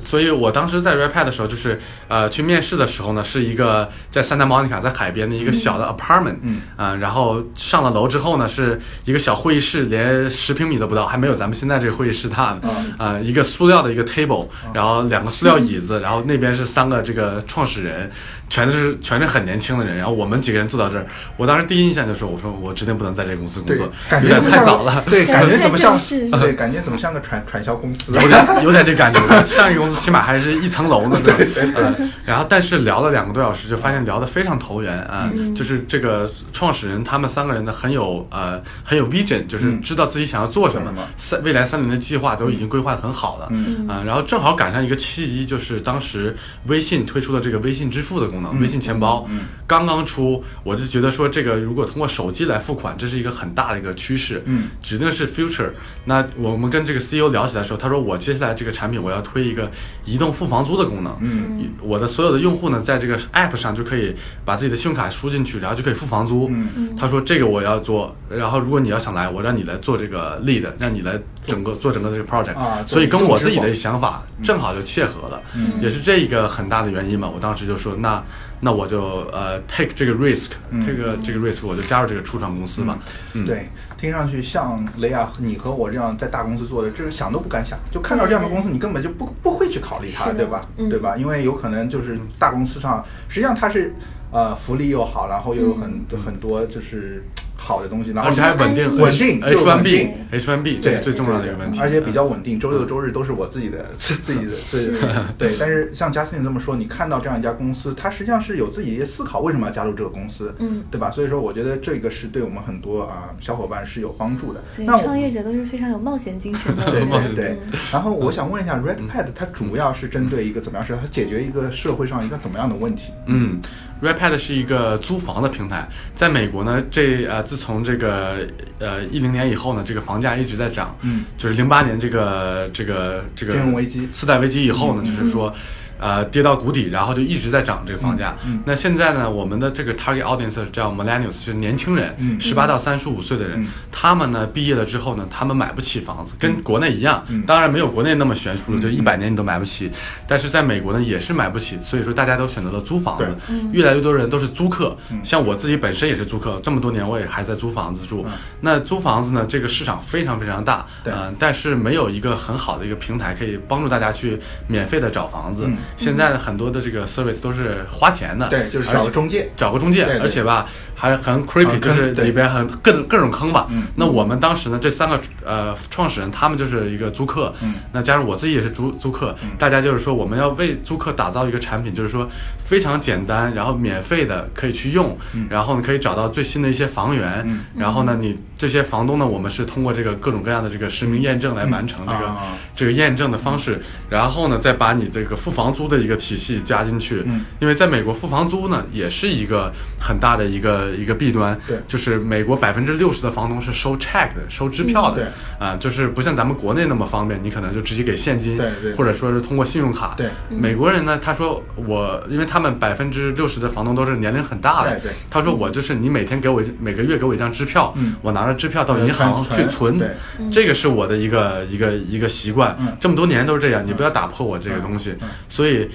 [0.01, 6.63] 所以我当时在 RedPad 的时候，就是呃去面试的时候呢，是一个在 Santa Monica 在海边的一个小的 apartment，嗯。
[6.77, 12.69] 啊、然后上了楼之后呢，是一个小会议室，连十平米都不到，还没有咱们现在这个会议室大呢，
[12.99, 18.11] 啊、一个塑料的一个 table，然后两个塑料椅子，然后那边是三个这个创始人，
[18.49, 23.89] 全都是全是很年轻的人，然后我们几个人坐到这儿，我当时第一印象就说，我说我指定不能在这个公司工作，，
[24.23, 25.97] 有点太早了，对，感觉 怎么像
[26.41, 28.13] 对，感觉怎么像个传传销公司？
[28.13, 29.21] 有点有点这感觉。
[29.45, 31.33] 上公司起码还是一层楼呢，对
[31.75, 39.81] 呃， 然后但是聊了两个多小时，就发现聊得非常投缘啊、就是这个创始人他们三个人呢很有呃很有 vision，就是嗯。
[39.83, 43.87] 知道自己想要做什么三未来三年的计划都已经规划得很好了，嗯。
[43.89, 46.35] 啊、然后正好赶上一个契机，就是当时
[46.67, 49.41] 微信推出了这个微信支付的功能，微信钱包嗯。
[49.67, 54.69] 刚刚出，我就觉得说这个如果通过手机来付款，这是一个很大的一个趋势，嗯。
[54.83, 55.71] 指定是 future。
[56.07, 59.64] 那我们跟这个 CEO 聊起来的时候，他说我接下来这个产品我要推一个
[60.05, 66.49] 移动付房租的功能，嗯，我的所有的用户呢，在这个 app 上就可以把自己的信用卡输进去，然后就可以付房租。
[66.51, 66.95] 嗯。
[66.97, 75.81] 他说这个我要做，然后如果你要想来，我让你来做这个 lead，让你来整个做整个这个 project，、啊所以跟我自己的想法正好就切合了，嗯。
[75.81, 77.29] 也是这一个很大的原因嘛。
[77.29, 78.23] 我当时就说那
[78.65, 82.99] 那我就呃 take 这个 risk，嗯这个这个 risk 我就加入这个初创公司嘛。
[83.35, 90.67] 嗯，对，听上去像雷亚你和我这样在大公司做的，这是想都不敢想，就看到这样的公司，你根本就不不会去考虑它，对吧？
[90.79, 91.15] 嗯对吧？
[91.15, 93.95] 因为有可能就是大公司上，实际上它是
[94.33, 97.23] 呃福利又好，然后又有很、很多就是
[97.65, 104.93] 好的东西，然后而且还稳定，稳定又稳 H1B 定 H1B 这对是最重要的一个问题，而且比较嗯稳定，周六周日都是我自己的自自己的是
[105.39, 105.57] 对对。
[105.59, 111.11] 但是像 Justin 这么说，你看到这样一家公司，它实际上是有自己的思考，为什么要加入这个公司，嗯，对吧？
[111.11, 114.61] 所以说，我觉得这个是对我们很多啊、小伙伴是有帮助的。
[114.77, 116.91] 对，那创业者都是非常有冒险精神的。
[116.91, 117.79] 对对对嗯。
[117.93, 120.87] 然后我想问一下，Redpad 它主要是针对一个怎么样？
[120.87, 123.13] 是它解决一个社会上一个怎么样的问题？
[123.27, 123.59] 嗯
[124.03, 128.47] ，Redpad 是一个租房的平台，在美国呢，这呃自从这个
[128.79, 135.55] 呃一零年以后呢，这个房价一直在涨，嗯，就是零八年这个这个这个金融危机次贷危机以后呢，嗯就是说。
[135.99, 138.37] 呃，跌到谷底，然后就一直在涨这个房价。
[138.45, 149.91] 嗯嗯那现在呢，我们的这个 target audience 叫 millennials，就是年轻人，嗯十八到三十五岁的人，嗯他们呢毕业了之后呢，他们买不起房子，跟国内一样，嗯当然没有国内那么悬殊了，嗯就一百年你都买不起。
[150.27, 154.97] 但是在美国呢，也是买不起，所以说大家都选择了租房子对，越来越多人都是租客。
[155.11, 158.25] 嗯像我自己本身也是租客，这么多年我也还在租房子住。
[158.27, 165.65] 嗯那租房子呢，这个市场非常非常大，对嗯、但是没有一个很好的一个平台可以帮助大家去免费的找房子。
[165.67, 169.51] 嗯现在的很多的这个 service 都是花钱的，对，就是找个中介。
[169.57, 173.67] 找个中介，而且吧还很 creepy，就是里边很各种各种坑吧。
[173.71, 182.29] 嗯那我们当时呢，这三个呃创始人他们就是一个租客，嗯那加上我自己也是租租客，嗯大家就是说我们要为租客打造一个产品，就是说
[182.63, 197.45] 非常简单，然后免费的可以去用，嗯然后你可以找到最新的一些房源，嗯然后呢你这些房东呢，我们是通过这个各种各样的这个实名验证来完成这个、啊这个验证的方式，然后呢再把你这个付房租的一个体系加进去，嗯。
[197.59, 201.77] 因为在美国付房租呢也是一个很大的一个一个弊端，对。
[201.89, 205.67] 就是美国百分之六十的房东是收 check 的，收支票的，对。
[205.67, 208.61] 啊、就是不像咱们国内那么方便，你可能就直接给现金，
[208.97, 210.29] 或者说是通过信用卡，对。
[210.49, 218.15] 美国人呢，他说我，因为他们百分之六十的房东都是年龄很大的，他说我就是你每天给我一每个月给我一张支票，嗯。
[218.23, 220.11] 我拿着支票到银行去存，对。
[220.51, 222.97] 这个是我的一个一个一个习惯，嗯。
[223.01, 225.15] 这么多年都是这样，你不要打破我这个东西，
[225.49, 225.64] 所以。
[225.73, 225.89] 嗯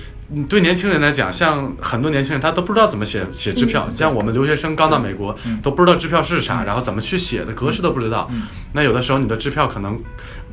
[0.48, 5.58] 对年轻人来讲，像很多年轻人他都不知道怎么写写支票，像我们留学生刚到美国、嗯。
[5.64, 8.30] 都不知道支票是啥，然后怎么去写的格式都不知道。
[8.32, 8.44] 嗯。
[8.74, 10.00] 那有的时候你的支票可能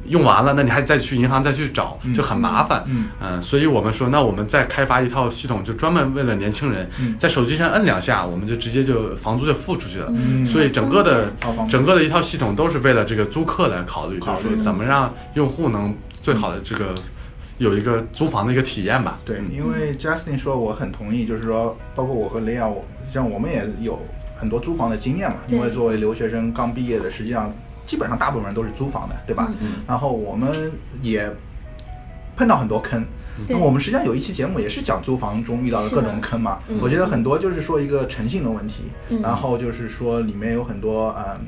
[0.07, 2.85] 用完了，那你还再去银行再去找，就很麻烦。
[2.87, 3.09] 嗯。
[3.21, 7.15] 嗯，所以我们说，那我们再开发一套系统，就专门为了年轻人，嗯。
[7.19, 10.07] 在手机上摁两下，我们就直接就房租就付出去了。
[10.09, 10.43] 嗯。
[10.47, 11.31] 所以整个的
[11.69, 16.95] 整个的一套系统都是为了这个租客来考虑，就是说怎么让用户能最好的这个
[17.59, 19.19] 有一个租房的一个体验吧。
[19.25, 23.99] 对，嗯因为 Justin 说我很同意，就是说，包括我和雷亚，我像我们也有
[24.39, 25.37] 很多租房的经验嘛。
[25.49, 27.53] 因为作为留学生刚毕业的，实际上
[27.87, 29.51] 基本上大部分人都是租房的，对吧？
[29.61, 31.31] 嗯然后我们也
[32.37, 33.05] 碰到很多坑。
[33.49, 36.79] 那对我们实际上有一期节目也是讲租房中遇到的各种坑嘛嗯。
[36.81, 41.41] 我觉得很多就是说一个诚信的问题，嗯然后就是说里面有很多嗯。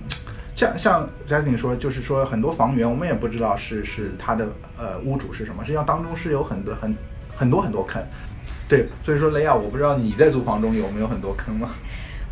[0.59, 6.93] 像像 Justin 说，就是说很多房源我们也不知道是是他的呃屋主是什么，实际上当中是有很多很
[7.37, 8.03] 很多很多坑。
[8.69, 11.71] 对，所以说雷亚，我不知道你在租房中有没有很多坑吗？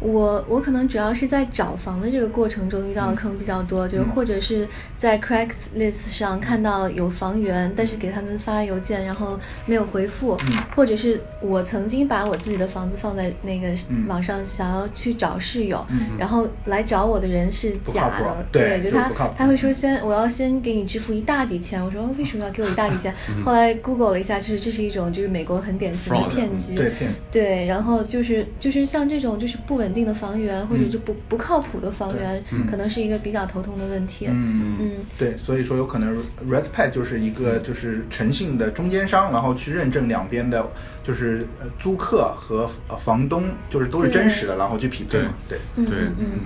[0.00, 4.10] 我我可能主要是在找房的这个过程中遇到的坑比较多，就是嗯。
[4.14, 10.52] 或者是在 Craigslist 上看到有房源，但是给他们发邮件，然后没有回复，嗯。
[10.74, 14.06] 或者是我曾经把我自己的房子放在那个嗯。
[14.06, 16.18] 网上，想要去找室友，嗯。
[16.18, 23.14] 然后来找我的人是假的，对就他他会说先我要先给你支付一大笔钱，我说哦为什么要给我一大笔钱？
[23.36, 23.44] 嗯。
[23.44, 27.10] 后来 Google 了一下，就是这是一种就是美国很典型的骗局，对，骗。
[27.30, 32.66] 对，然后就是就是像这种就是不稳定的房源，或者就不不靠谱的房源，嗯。
[32.66, 34.26] 可能是一个比较头痛的问题。
[34.28, 34.90] 嗯嗯。
[35.18, 40.66] 对，所以说有可能 Redpad 就是一个就是诚信的中间商，然后去认证两边的，
[41.02, 45.34] 就是呃租客和呃房东就是都是真实的，然后去匹配嘛。
[45.48, 45.86] 对，对。
[45.86, 46.14] 嗯嗯。
[46.18, 46.40] 嗯。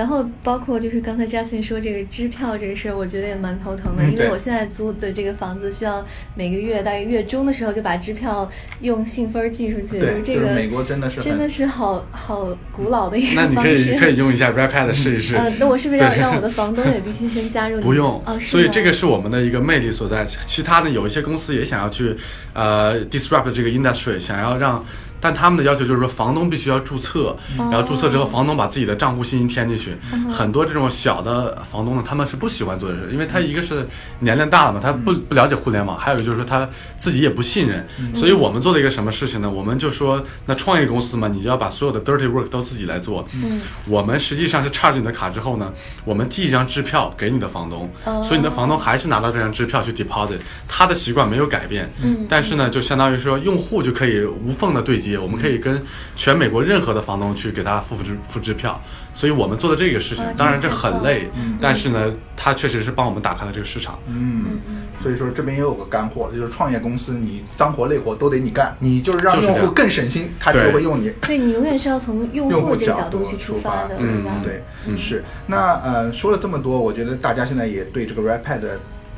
[0.00, 6.02] 然后包括就是刚才 Justin 说这个支票这个事儿，我觉得也蛮头疼的，嗯因为我现在租的这个房子需要
[6.34, 13.94] 每个月大概月中的时候就把支票用信封寄出去，对，这个就是美国真的是真的是好好古老的一那你可个方式。
[13.94, 15.36] 以可以用一下 Redpad 试一试。
[15.36, 17.82] 呃，那我是不是要让我的房东也必须先加入 你？
[17.82, 20.24] 不用，哦，是所以这个是我们的一个魅力所在。
[20.46, 22.16] 其他的有一些公司也想要去
[22.54, 24.82] 呃 disrupt 这个 industry，想要让，
[25.20, 29.96] 但他们的要求就是说房东必须要注册，然后注册之后房东把自己的账户信息填进去。
[30.30, 33.86] 很多这种小的房东呢，他们是不喜欢做这事，因为他一个是
[34.20, 37.86] 年龄大了嘛，他不不了解互联网，还有就是说他自己也不信任。
[38.14, 39.50] 所以我们做了一个什么事情呢？
[39.50, 43.26] 我们就说，那创业公司嘛，你就要把所有的 dirty work 都自己来做。
[43.34, 45.72] 嗯我们实际上是 charge 你的卡之后呢，
[46.04, 55.09] 我们寄一张支票给你的房东，哦所以你的房东还是拿到这张支票去 deposit，他的习惯没有改变，嗯但是呢，就相当于说用户就可以无缝的对接。
[55.10, 55.82] 接，我们可以跟
[56.16, 58.80] 全美国任何的房东去给他付支付支票。
[59.12, 61.28] 所以我们做的这个事情啊，当然这很累，
[61.60, 63.98] 但是呢，他确实是帮我们打开了这个市场。
[64.06, 64.60] 嗯，
[65.02, 71.10] 所以说这边也有个干货，就是创业公司你脏活累活都得你干，你就是让用户更省心，他就会用你。
[71.22, 74.30] 对你永远是要从用用户户这个角度去出出发发的，对吧？
[74.44, 75.24] 对，嗯是。
[75.48, 78.60] 那呃，说了这么多，我觉得大家现在也对这个 Redpad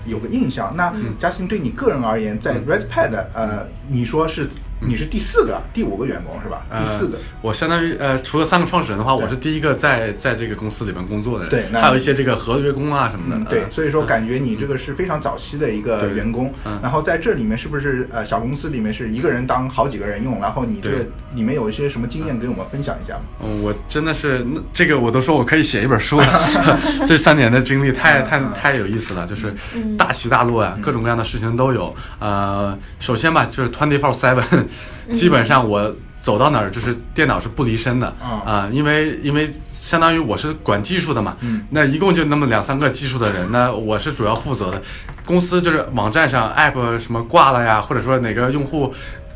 [0.06, 0.74] 有个印象。
[0.74, 4.48] 那嗯 Justin 对你个人而言，在 Redpad 呃，你说是
[4.86, 6.62] 你是第四个、第五个员工是吧？
[6.78, 7.22] 第四个呃。
[7.40, 11.50] 我相当于呃，除了三个创始人的话，我是第一个在在这个公司里面工作的人。
[11.50, 13.40] 对那还有一些这个合约工啊什么的。
[13.40, 23.20] 嗯，对呃，所以说感觉你这个是非常早期的一个员工，嗯然后在这里面是不是呃小公司里面是一个人当好几个人用，然后你这个对里面有一些什么经验给我们分享一下吗？
[23.44, 26.26] 嗯，我真的是那这个我都说我可以写一本书了，
[27.06, 29.54] 这三年的经历太太太有意思了，就是
[29.96, 31.94] 大起大落啊，各种各样的事情都有。
[32.18, 34.64] 呃，首先吧，就是 twenty four seven，
[35.12, 44.80] 基本上我走到哪儿就是电脑是不离身的啊啊、因为因为相当于我是管技术的嘛，嗯那一共就那么两三个技术的人，那我是主要负责的。
[45.24, 48.94] 公司就是网站上 app 什么挂了呀，或者说哪个用户。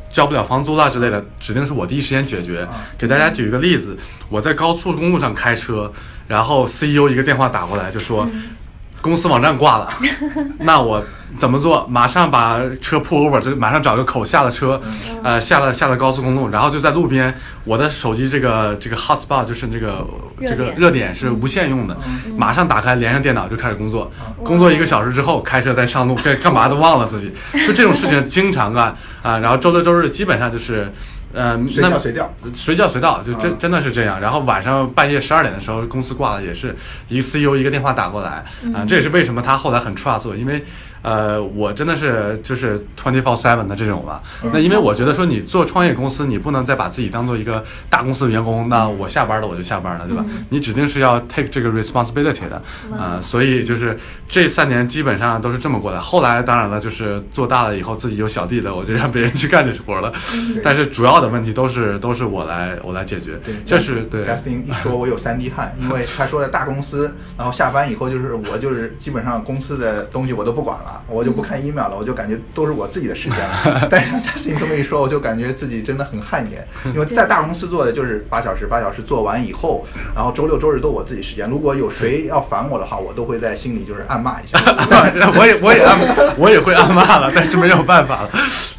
[0.09, 2.66] 交不了房租啦之类的，指定是我第一时间解决。
[2.97, 3.95] 给大家举一个例子，
[4.30, 5.93] 我在高速公路上开车，
[6.26, 8.26] 然后 CEO 一个电话打过来就说，
[9.07, 9.88] 公司网站挂了，
[10.61, 11.02] 那我
[11.38, 11.86] 怎么做？
[11.88, 14.80] 马上把车 pull over，就马上找个口下了车，
[15.22, 17.34] 呃，下了下了高速公路，然后就在路边，
[17.64, 20.07] 我的手机这个这个 hotspot 就是这个
[20.40, 21.96] 这个热点是无线用的，
[22.36, 24.11] 马上打开连上电脑就开始工作，
[24.42, 27.32] 工作一个小时之后开车再上路，这干嘛都忘了自己，
[27.66, 29.38] 就这种事情经常干啊。
[29.38, 30.92] 然后周六周日基本上就是。
[31.37, 32.34] 呃，随那叫随调。
[32.55, 34.18] 随叫随到，就真、嗯真的是这样。
[34.18, 36.74] 然后晚上半夜十二点的时候，公司挂了，也是
[37.09, 38.43] 一个 CEO 一个电话打过来，
[38.74, 40.64] 啊、这也是为什么他后来很 trust 我，因为
[41.07, 44.20] 呃，我真的是就是 twenty four seven 的这种了。
[44.52, 50.24] 那因为我觉得说你做创业公司，你不能再把自己当做一个大公司的员工，那我下班了我就下班了，对吧？
[50.48, 53.96] 你指定是要 take 这个 responsibility 的，啊、所以就是
[54.28, 56.00] 这三年基本上都是这么过来。
[56.00, 60.12] 后来当然了，就是做大了以后自己有小弟了，我就让别人去干这活了。
[60.61, 64.26] 但是主要的问题都是都是我来我来解决对，这是对。
[64.26, 73.86] Justin 一说，我有三滴汗，因为他说的大公司，然后下班以后就是我就是基本上公司的东西我都不管了，我就不看 email 了，我就感觉都是我自己的时间了。
[73.90, 81.49] 但是 Justin 这么一说，我就感觉自己真的很汗颜， 因为在大公司做的就是八小时，八小时做完以后，然后周六周日都我自己时间。
[81.49, 84.59] 如果有谁要烦我的话，我都会在心里就是暗骂一下。
[85.38, 85.99] 我也我也暗
[86.38, 88.30] 我也会暗骂了，但是没有办法了，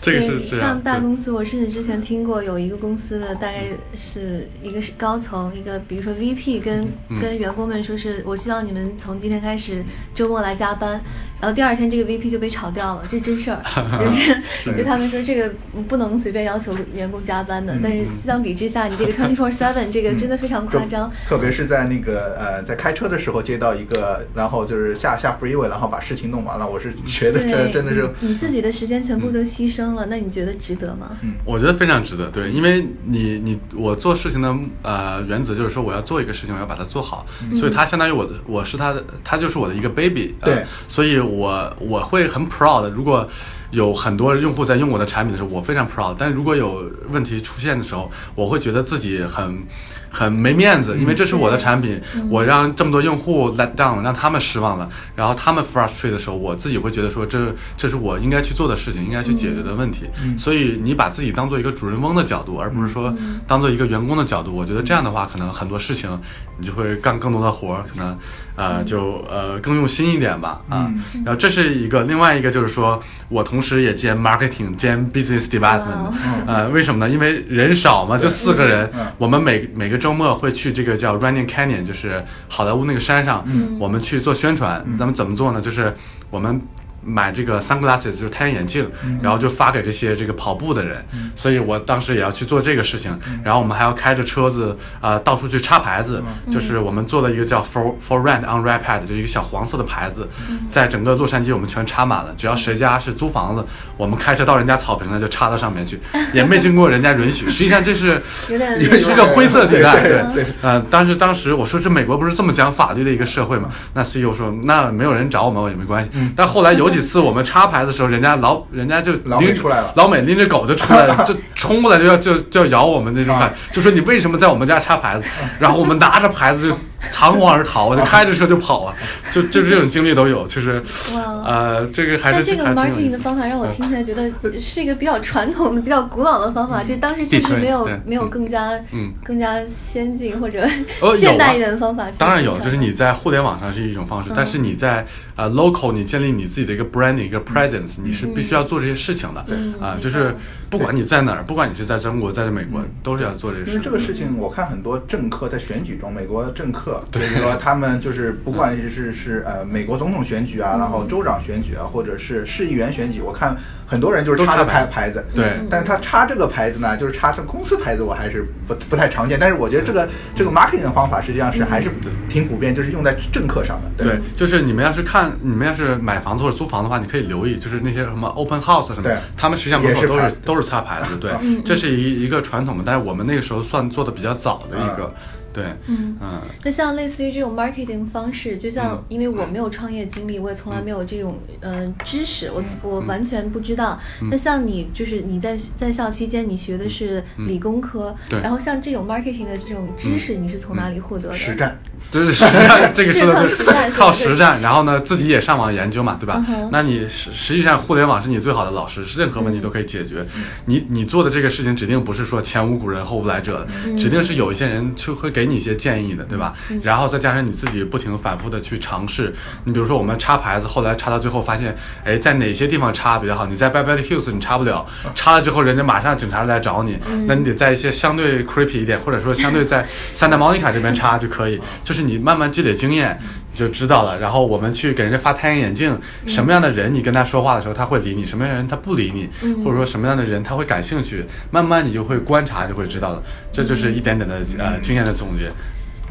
[0.02, 0.82] 这个是，这样像。
[0.82, 3.66] 大公司，我甚至之前听过有一个公司的，大概
[3.96, 11.02] 是一个是高层，一个比如说 VP 跟、嗯跟员工们说是，我希望你们从今天开始周末来加班，
[11.42, 13.62] 然后第二天这个 VP 就被炒掉了，这真事儿，
[14.00, 15.52] 就是就他们说这个
[15.88, 31.18] 不能随便要求员工加班的，但是相比之下，你这个 twenty four seven 这个真的非常夸张，特别是在那个呃，在开车的时候接到一个，然后就是下下 freeway，然后把事情弄完了，我是觉得这，真的是你你自己的时间全部都牺牲了，那你觉得值得吗？
[31.22, 31.34] 嗯。
[31.46, 40.64] 我觉得非常值得，对，因为你你我做事情的呃原则就是说我要做一个事情，我要把它做好，所以它相当于我的我是他的，他就是我的一个 baby，、呃对。
[40.88, 43.28] 所以我我会很 proud，如果
[43.72, 49.62] 有很多用户在用我的产品的时候，我非常 proud，但如果有问题出现的时候，我会觉得自己很
[50.10, 60.06] 很没面子，因为这是我的产品，我让这么多用户 let down，让他们失望了，然后他们 frustrate 的时候，我自己会觉得说这这是我应该去做的事情，应该去解决的问题。
[60.38, 63.14] 所以你把自己当做一个主人翁的角度，而不是说
[63.46, 66.10] 当做一个员工的角度，我觉得这样的话，可能很多事情
[66.58, 68.18] 你就会干更多的活儿，可能
[68.58, 70.92] 呃就呃更用心一点吧啊。
[71.24, 73.00] 然后这是一个，另外一个就是说
[73.30, 76.12] 我同时也兼 marketing 兼 business development，、
[76.46, 77.10] 呃，为什么呢？
[77.10, 83.48] 因为人少嘛，就四个人，嗯我们每每个周末会去这个叫 Running Canyon，就是好莱坞那个山上，
[83.80, 84.86] 我们去做宣传。
[85.00, 85.62] 咱们怎么做呢？
[85.62, 85.94] 就是
[86.30, 86.60] 我们。
[87.08, 88.90] 买这个 sunglasses 就是太阳眼镜，
[89.22, 91.04] 然后就发给这些这个跑步的人，
[91.36, 93.18] 所以我当时也要去做这个事情。
[93.44, 100.28] 然后我们还要开着车子啊、呃到处去插牌子，就是我们做了一个叫 for for rent on Redpad，就是一个小黄色的牌子，
[100.70, 102.34] 在整个洛杉矶我们全插满了。
[102.38, 106.00] 只要谁家是租房子，我们开车到人家草坪上就插到上面去，
[106.34, 107.50] 也没经过人家允许。
[107.50, 113.70] 实际上这是有点有是个灰色地带，对对对呃，当时当时我说这美国不是这么讲法律的一个社会嘛？
[113.94, 116.10] 那 CEO 说那没有人找我们我也没关系。
[116.36, 119.94] 但后来有几次我们插牌的时候，人家老人家就老美拎出来了。
[119.96, 125.28] 老美拎着狗就出来了， 就冲过来就要就就要咬我们那种感觉，就说你为什么在我们家插牌子？
[125.60, 126.78] 然后我们拿着牌子就
[127.12, 128.96] 仓皇而逃，就开着车就跑了，
[129.32, 130.82] 就就这种经历都有，就是
[131.16, 131.44] 哇。
[131.48, 134.30] 呃，这个还是这个 marketing 的方法让我嗯听起来觉得
[134.60, 138.30] 是一个比较传统的、比较古老的方法，就当时确实没有没有嗯。
[138.30, 139.14] 更加嗯。
[139.24, 140.68] 更加先进或者
[141.16, 142.08] 现代啊一点的方法。
[142.18, 144.34] 当然有，就是你在互联网上是一种方式，嗯。
[144.36, 150.36] 但是你在呃 local 你建立你自己的一个 branding 一个 presence，、你是必须要做这些事情的，嗯啊、就是
[150.70, 153.72] 不管你在哪儿，不管你是在中国，在美国，都是要做这个事。
[153.72, 169.38] 因为这个事情，我看很多政客在选举中，美国政客，比如说他们就是 不管是是呃美国总统选举啊，然后州长选举啊，或者是市议员选举，我看很多人就是插着都插牌牌牌子，对但是他插这个牌子呢，就是插上公司牌子，我还是不不太常见。
[169.40, 171.90] 但是我觉得这个这个 marketing 的方法实际上是还是
[172.30, 174.04] 挺普遍，就是用在政客上的。
[174.04, 181.32] 对，就是你们要是看，你们要是买房子或者租房的话，你可以留意，就是那些什么 open house 什么对，他们实际上门口都是都是插牌子，对，
[181.64, 185.14] 这是一一个传统的，但是我们那个时候算做的比较早的一个，
[185.58, 186.16] 对，嗯。
[186.22, 186.42] 嗯。
[186.64, 189.04] 那像类似于这种 marketing 方式，就像嗯。
[189.10, 194.00] 因为我没有创业经历，我也从来没有这种呃知识，我我完全不知道。
[194.22, 194.30] 嗯。
[194.30, 198.40] 那像你就是你在在校期间，你学的是理工科，嗯对。
[198.40, 201.36] 嗯然后像这种 marketing 的这种知识，你是从哪里获得的？
[201.36, 201.76] 实战，
[202.12, 206.70] 就是实战，这个说的这是靠实战然后呢，自己也上网研究嘛，对吧嗯？
[206.72, 210.26] 那你实实际上互联网是你最好的老师，任何问题都可以解决。
[210.66, 216.54] 你你做的这个事情指定不是说前无古人后无来者的，指定是有一些人就会给你一些建议的，对吧？
[216.82, 219.34] 然后再加上你自己不停反复的去尝试。
[219.66, 221.76] 你比如说我们插牌子，后来插到最后发现，
[222.06, 223.46] 哎，在哪些地方插比较好？
[223.46, 229.86] 你在 Beverly Hills 你插不了，插了之后人家马上警察来找你，那你得在一些相对 creepy 一点，或者说相对在
[230.16, 231.60] Santa Monica 这边插就可以。
[231.88, 233.18] 就是你慢慢积累经验，
[233.54, 234.20] 你就知道了。
[234.20, 239.30] 然后我们去给人家发太阳眼镜，什么样的人你跟他说话的时候他会理你，什么样的人他不理你，
[239.64, 243.24] 或者说什么样的人他会感兴趣，慢慢你就会观察就会知道了。
[243.54, 245.50] 这就是一点点的呃经验的总结。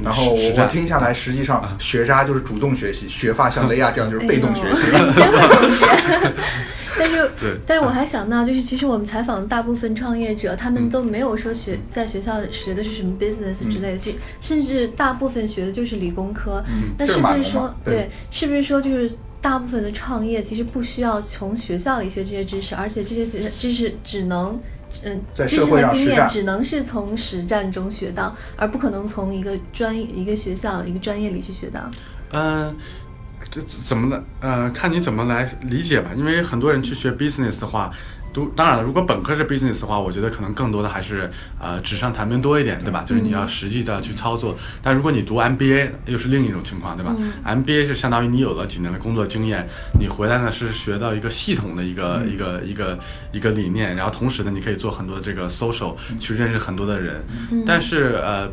[0.02, 4.86] 然后我实战听下来，实际上学渣就是主动学习，学霸像雷亚这样就是被动学习。
[6.98, 16.62] 但是对，但是 我还想到，就是其实我们采访的大部分创业者，他嗯们都没有说学在学校学的是什么 business 之类的，其甚至大部分学的就是理工科。
[16.98, 24.58] 那是不是说对对，是不是说就是大部分的创业其实不需要从学校里学这些知识，而且这些学知识只能。
[25.02, 31.80] 嗯，知识在社会和经验只能是从实战中学到，而不可能从一个专业、一个学校、一个专业里去学到。
[32.32, 32.74] 嗯，
[33.56, 34.22] 这怎么来？
[34.40, 36.10] 呃，看你怎么来理解吧。
[36.14, 37.90] 因为很多人去学 business 的话，
[38.34, 43.02] 读当然了，如果本科是 business 的话，我觉得可能更多的还是呃纸上谈兵多一点，对吧？
[43.06, 44.54] 就是你要实际的去操作。
[44.82, 49.66] 但如果你读 MBA，又是另一种情况，对吧、m b a 是相当于你有了几年的工作经验，
[49.98, 52.98] 你回来呢是学到一个系统的一个、一个一个
[53.32, 57.24] 一个理念，然后同时呢，你可以做很多这个 social，去认识很多的人。
[57.64, 58.50] 但是呃。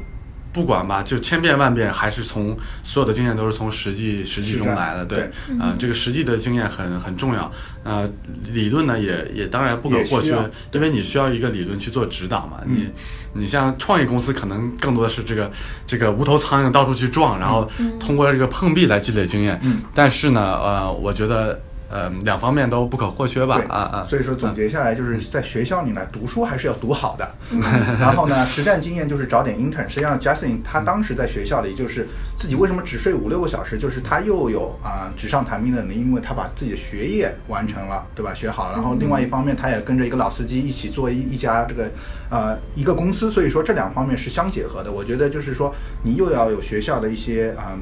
[0.53, 5.21] 不管吧，就千变万变，还是从所有的经验都是从实际实际中来的，对，
[5.59, 7.51] 啊、这个实际的经验很很重要。
[7.83, 8.09] 呃，
[8.53, 10.29] 理论呢也也当然不可或缺
[10.71, 12.61] 因为你需要一个理论去做指导嘛。
[12.65, 12.87] 你
[13.33, 15.51] 你像创业公司，可能更多的是这个
[15.87, 19.59] 这个无头苍蝇到处去撞，然后通过这个碰壁来积累经验。
[19.63, 21.59] 嗯但是呢，呃，我觉得
[21.93, 24.05] 呃两方面都不可或缺吧对，啊啊。
[24.09, 27.29] 所以说总结下来，就是在学校里呢，读书还是要读好的。
[28.01, 29.87] 然后呢，实战经验就是找点 intern。
[29.87, 38.33] 实际上，Justin 他当时在学校里就是自己为什么只睡五六个小时，就是他又有啊、纸上谈兵的能力，因为他把自己的学业完成了，对吧？
[38.33, 38.73] 学好了。
[38.73, 41.91] 然后另外一方面，他也跟着一个老司机一起做一一家这个
[42.29, 44.91] 呃一个公司，所以说这两方面是相结合的。
[44.91, 45.73] 我觉得就是说，
[46.03, 47.73] 你又要有学校的一些啊。
[47.73, 47.79] 呃，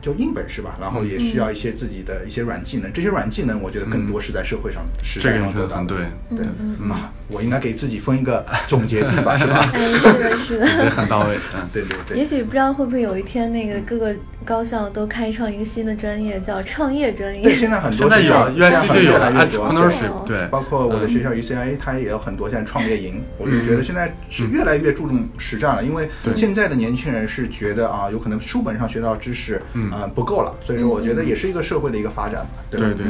[0.00, 2.92] 就硬本事吧，然后也需要一些自己的一些软技能。
[2.92, 5.96] 这些软技能，我觉得更多是在社会上实这个战上得到的很对，
[6.30, 9.70] 对嗯啊，我应该给自己分一个总结地吧，是吧？
[9.74, 10.66] 哎，是的，是的。
[10.90, 11.68] 很到位，嗯。
[11.72, 14.14] 对对对也，许不知道会不会有一天，那个各个
[14.48, 17.58] 高校都开创一个新的专业，叫创业专业对，业。
[17.58, 23.22] 现在很现在有多学校 USC 就有越来越多 entrepreneurship，对，包括我的学校嗯 UCLA，它也有很多现在创业营。
[23.36, 32.80] 我就觉得现在是越来越注重实战了，因为现在的年轻人是觉得啊，有可能书本上学到知识嗯啊不够了，所以说我觉得也是一个社会的一个发展嘛，对？
[32.80, 33.04] 对对。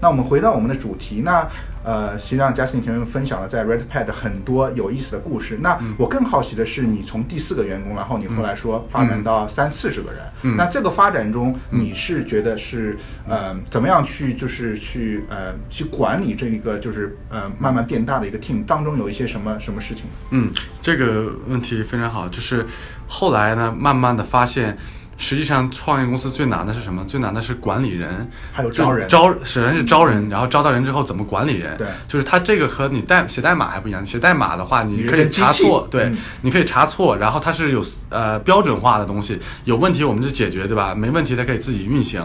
[0.00, 1.46] 那我们回到我们的主题，那
[1.84, 5.58] 呃，实际上 Justin 前面分享了在 Redpad 很多有意思的故事。
[5.60, 5.94] 那嗯。
[5.98, 10.56] 我更好奇的是，你从第四个员工，然后你后来说发展到三四十个人，嗯。
[10.56, 12.96] 那这个发展中，你是觉得是
[13.28, 20.04] 呃怎么样去就是去呃去管理这一个就是呃慢慢变大的一个 team 当中有一些什么什么事情？
[20.30, 22.66] 嗯，这个问题非常好，就是
[23.06, 24.76] 后来呢，慢慢的发现，
[25.16, 27.04] 实际上创业公司最难的是什么？
[27.04, 31.76] 最难的是管理人，还有招人招首先是招人，然后招到人之后怎么管理人？
[31.78, 34.04] 对就是它这个和你代写代码还不一样。
[34.04, 40.94] 写代码的话，你可以查错，对嗯，你可以查错，然后它是有呃标准化的东西，有问题我们就解决，对吧？
[40.94, 42.22] 没问题它可以自己运行。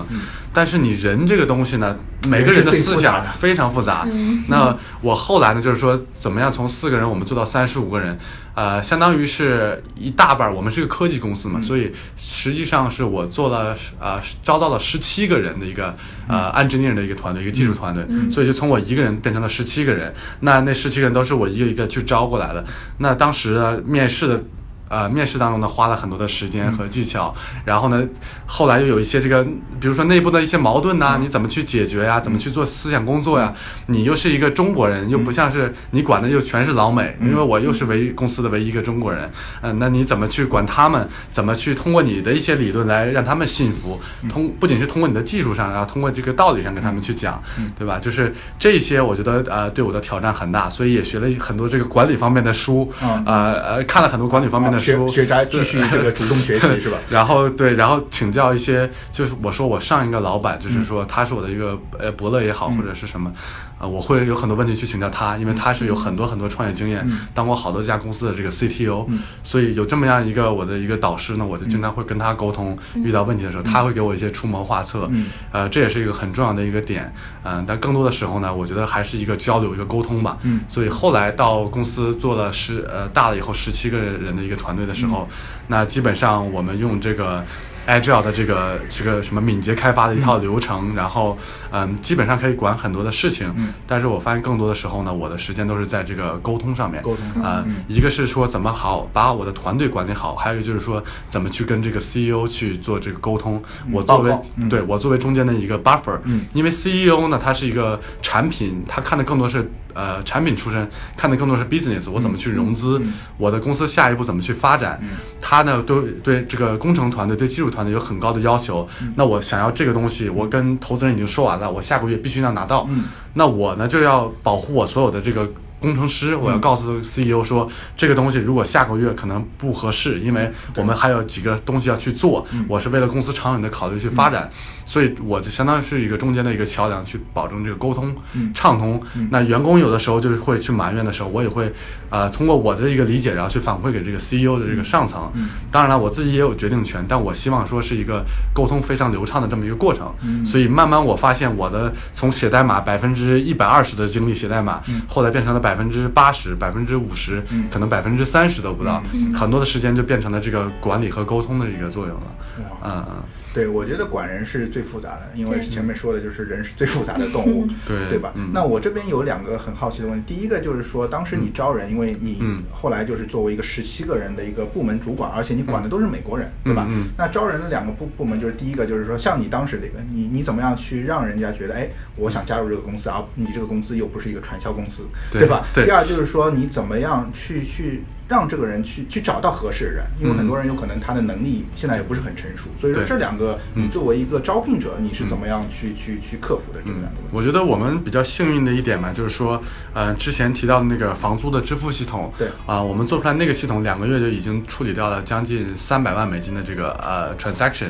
[0.51, 1.95] 但是你人这个东西呢，
[2.27, 4.07] 每个人的思想非常复杂。
[4.47, 8.17] 那我后来呢，就是说怎么样从四个人我们做到三十五个人，
[8.59, 10.53] 呃，相当于是一大半儿。
[10.53, 15.95] 我们是个科技公司嘛，所以实际上是我做了呃招到了十七个人的一个
[16.27, 20.13] 呃 engineer 的一个团队，一个技术团队，所以就从我一个人变成了十七个人。
[20.41, 22.65] 那那十七个人都是我一个一个去招过来的。
[22.97, 24.43] 那当时面试的。
[24.89, 27.33] 呃，面试当中呢，花了很多的时间和技巧，
[27.63, 28.03] 然后呢，
[28.45, 29.43] 后来又有一些这个，
[29.79, 32.19] 比如说内部的一些矛盾呐、你怎么去解决呀？
[32.19, 33.53] 怎么去做思想工作呀？
[33.85, 39.29] 你又是一个中国人，又不像是你管的又全是老美，因为我又是唯一公司的唯一一个中国人，
[39.61, 41.07] 嗯、那你怎么去管他们？
[41.31, 43.99] 怎么去通过你的一些理论来让他们信服？
[44.27, 47.41] 通不仅是通过你的技术上，然后通过这个道理上跟他们去讲，
[47.77, 47.99] 对吧？
[47.99, 56.97] 就是这些，我觉得呃对我的挑战很大，所以也学了很多这个管理方面的书，嗯呃呃看了很多管理方面的学学渣继续这个主动学习 是吧？
[57.09, 63.31] 然后对，然后请教一些，就是我说我上一个老板，就是说他是我的一个呃伯乐也好，或者是什么，
[63.79, 69.07] 呃，我会有很多问题去请教他，因为他是有很多很多创业经验，当过好多家公司的这个 CTO，、
[69.43, 75.09] 所以有这么样一个我的一个导师呢，我就经常会跟他沟通，遇到问题的时候，他会给我一些出谋划策，
[75.51, 77.13] 呃，这也是一个很重要的一个点，
[77.43, 80.59] 嗯、但更多的时候呢，我觉得还是一个交流，一个沟通吧，嗯。
[80.67, 85.27] 所以后来到公司做了十呃大了以后十七个人的一个团队的时候，
[85.67, 87.45] 那基本上我们用这个
[87.89, 91.35] Agile 的这个这个什么敏捷开发的一套流程，然后
[91.71, 93.51] 嗯，基本上可以管很多的事情。
[93.57, 97.01] 嗯但是我发现更多的时候呢，我的时间都是在这个沟通上面。
[97.01, 103.61] 沟通上啊、嗯一个是说怎么好把我的团队管理好，还有就是说怎么去跟这个 CEO 去做这个沟通。
[103.91, 115.01] 我作为嗯对我作为中间的一个 buffer，嗯因为 CEO 呢，他是一个产品，他看的更多是呃产品出身，看的更多是 business，我怎么去融资，嗯我的公司下一步怎么去发展。
[115.41, 118.87] 他呢，对对这个工程团队、对技术团队有很高的要求。
[119.01, 122.87] 嗯那我想要这个东西，我跟投资人已经说完了，我下个月必须要拿到。
[122.89, 125.49] 嗯那我呢就要保护我所有的这个。
[125.79, 132.65] 工程师，我要嗯告诉 CEO 说，这个东西如果下个月可能不合适，因为我们还有几个东西要去做，嗯。
[132.67, 134.49] 我是为了公司长远的考虑去发展，
[134.85, 138.51] 所以我就相当于是一个中间的一个桥梁，去保证这个沟通嗯。
[138.53, 139.01] 畅通。
[139.31, 141.71] 那员工有的时候就会去埋怨的时候，我也会
[142.09, 145.31] 呃通过我的一个理解，然后去反馈给这个 CEO 的这个上层。
[145.35, 145.49] 嗯。
[145.71, 150.13] 当然了，我自己也有决定权，但我希望说是一个沟通非常流畅的这么一个过程。
[150.21, 150.45] 嗯。
[150.45, 157.65] 所以慢慢我发现我的从写代码百分之一百二十的精力写代码，后来变成了百分之八十、百分之五十，嗯。
[157.71, 159.03] 可能百分之三十都不到，
[159.33, 162.35] 很多的时间就变成了这个管理和沟通的一个作用了。
[162.83, 163.23] 嗯嗯，
[163.53, 168.31] 对，我觉得管人是最复杂的，因为前面说的就是人是最复杂的动物， 对对吧？
[168.35, 168.51] 嗯。
[168.53, 172.63] 那我这边有两个很好奇的问题，第一个就是说，当时你招人，因为你嗯。
[172.71, 176.85] 后来就是作为一个十七个人的一个部门主管，而且你管的都是美国人，对吧？
[176.89, 177.07] 嗯嗯。
[177.17, 185.65] 那招人的两个部部门就是第一个就是说，像你当时这个，你你怎么样去让人家觉得，哎，我想加入这个公司，啊你这个公司又不是一个传销公司，对吧？
[185.73, 193.89] 对第二就是说，你怎么样去去让这个人去去找到合适的人，因为很多人有可能他的能力现在也不是很成熟，所以说这两个你嗯。
[193.89, 197.29] 作为一个招聘者，你是怎么样去去去克服的这嗯两个问题？
[197.31, 199.59] 我觉得我们比较幸运的一点嘛，就是说，
[199.93, 202.47] 呃，之前提到的那个房租的支付系统，对。
[202.67, 207.89] 啊、我们做出来那个系统两个月就已经处理掉了将近三百万美金的这个呃 transaction，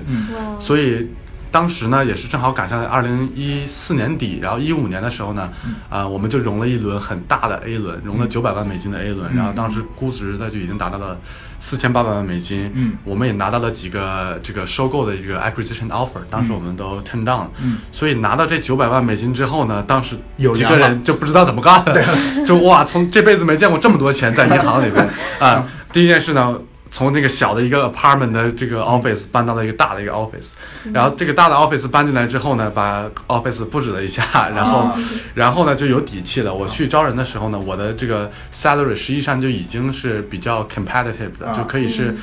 [0.57, 1.09] 所以
[1.51, 5.75] 当时呢也是正好赶上二零一四年底，然后一五年的时候呢，嗯。
[5.89, 11.19] 啊、我们就融了一轮很大的 A 轮，融了九百万美金的 A 轮，嗯然后当时估值呢就已经达到了
[11.59, 12.93] 四千八百万美金，嗯。
[13.03, 17.77] 我们也拿到了几个这个收购的一个 acquisition offer，当时我们都 turn down，了嗯。
[17.91, 20.79] 所以拿到这九百万美金之后呢，当时几个有粮了。
[20.79, 21.93] 人就不知道怎么干了，
[22.45, 25.65] 就哇，从这辈子没见过这么多钱在银行里边 啊。
[25.91, 26.55] 第一件事呢，
[26.91, 30.51] 从这个小的一个 apartment 的这个 office 搬到了一个大的一个 office，
[30.93, 34.95] 然后这个大的 office 搬进来之后呢，把 office 布置了一下，然后啊
[35.35, 36.53] 然后呢就有底气了。
[36.53, 41.53] 我去招人的时候呢，我的这个 salary 实际上就已经是比较 competitive 的，啊。
[41.55, 42.15] 就可以是。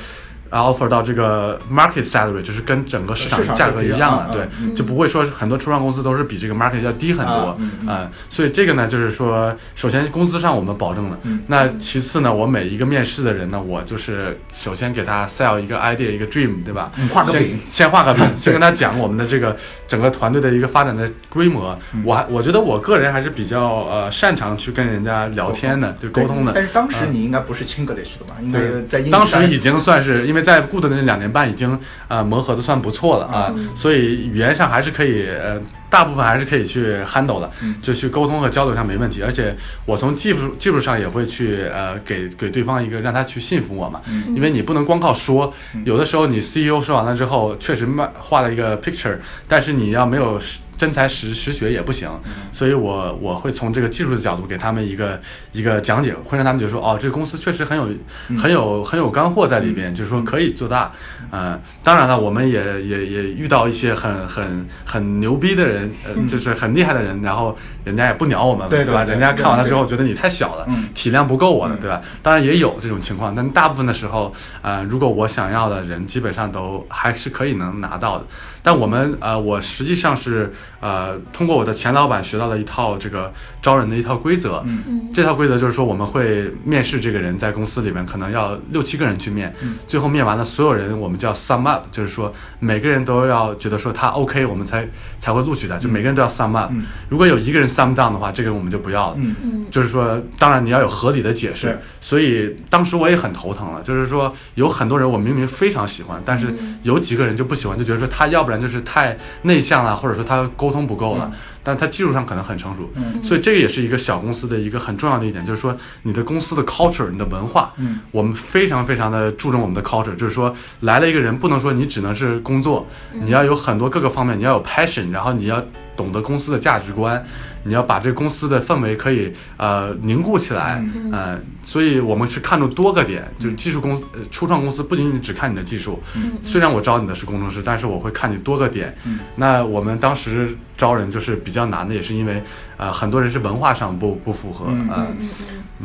[0.51, 16.91] Offer 到这个 market salary，就是跟整个市场价格一样的，对就不会说很多初创公司都是比这个 market 要低很多啊，嗯嗯啊，所以这个呢，就是说，首先工资上我们保证了，嗯那其次呢，我每一个面试的人呢，我就是首先给他 sell 一个 idea，一个 dream，对吧？
[17.13, 19.55] 画个饼先画个饼， 先跟他讲我们的这个
[19.87, 21.77] 整个团队的一个发展的规模。
[21.93, 26.51] 嗯我还我觉得我个人还是比较呃擅长去跟人家聊天的，对沟通的。
[26.53, 28.35] 但是当时嗯你应该不是 Chinglish 的吧？
[28.41, 35.61] 应该在当时已经算是因为在 Good 的那两年半已经呃磨合的算不错了啊，所以语言上还是可以呃。
[35.89, 37.49] 大部分还是可以去 handle 的，
[37.81, 39.23] 就去沟通和交流上没问题。
[39.23, 44.01] 而且我从技术技术上也会去呃给给对方一个让他去信服我嘛，
[44.35, 45.53] 因为你不能光靠说，
[45.85, 49.15] 有的时候你 CEO 说完了之后确实卖画了一个 picture，
[49.47, 50.37] 但是你要没有。
[50.77, 52.09] 真才实实学也不行，
[52.51, 55.19] 所以我我会从这个技术的角度给他们一个
[55.51, 57.89] 一个讲解，会让他们觉得说，哦，这个公司确实很有
[58.37, 60.91] 很有很有干货在里边，就是说可以做大。
[61.31, 69.03] 嗯，当然了，我们也也也遇到一些很很很牛逼的人，呃，就是很厉害的人，然后人家也不鸟我们，对吧？
[69.03, 72.01] 人家看完了之后觉得你太小了，体量不够我的，对吧？
[72.21, 78.25] 当然也有这种情况，但大部分的时候，呃，如果我想要的人，基本上都还是可以能拿到的。
[78.67, 84.63] 但我们呃，我实际上是呃，通过我的前老板学到了一套这个招人的一套规则。
[84.65, 85.09] 嗯嗯。
[85.13, 89.53] 这套规则就是说，我们会面试这个人，在公司里面可能要六七个人去面。
[89.61, 89.75] 嗯。
[89.87, 94.87] 最后面完了，所有人我们叫 sum up，就是说每个人都要觉得说他 OK，我们才
[95.19, 95.77] 才会录取他。
[95.77, 96.69] 就每个人都要 sum up。
[96.71, 96.83] 嗯。
[97.09, 99.15] 如果有一个人 sum down 的话，这个人我们就不要了。
[99.17, 99.65] 嗯嗯。
[99.71, 101.79] 就是说，当然你要有合理的解释。
[101.99, 106.53] 所以当时我也很头疼了，就是说有很多人我明明非常喜欢，但是
[106.83, 109.17] 有几个人就不喜欢，就觉得说他要不然就是太。
[109.43, 111.31] 内向了，或者说他沟沟通不够了，
[111.67, 112.89] 但它技术上可能很成熟，
[113.21, 117.73] 所以这个也是一个小公司的一个很重要的一点，就是说你的公司的 culture，你的文化，
[118.11, 125.61] 我们非常非常的注重我们的 culture，就是说来了一个人，不能说你只能是工作，你要有很多各个方面，你要有 passion，然后你要
[125.97, 127.21] 懂得公司的价值观。
[127.63, 136.31] 你要把这公司的氛围可以呃凝固起来，呃，所以我们是看重多个点，就是技术公司、初创公司不仅仅只看你的技术，嗯。
[136.41, 138.95] 虽然我招你的是工程师，但是我会看你多个点。
[139.35, 142.41] 那我们当时招人就是比较难的，也是因为
[142.77, 145.07] 呃很多人是文化上不不符合啊，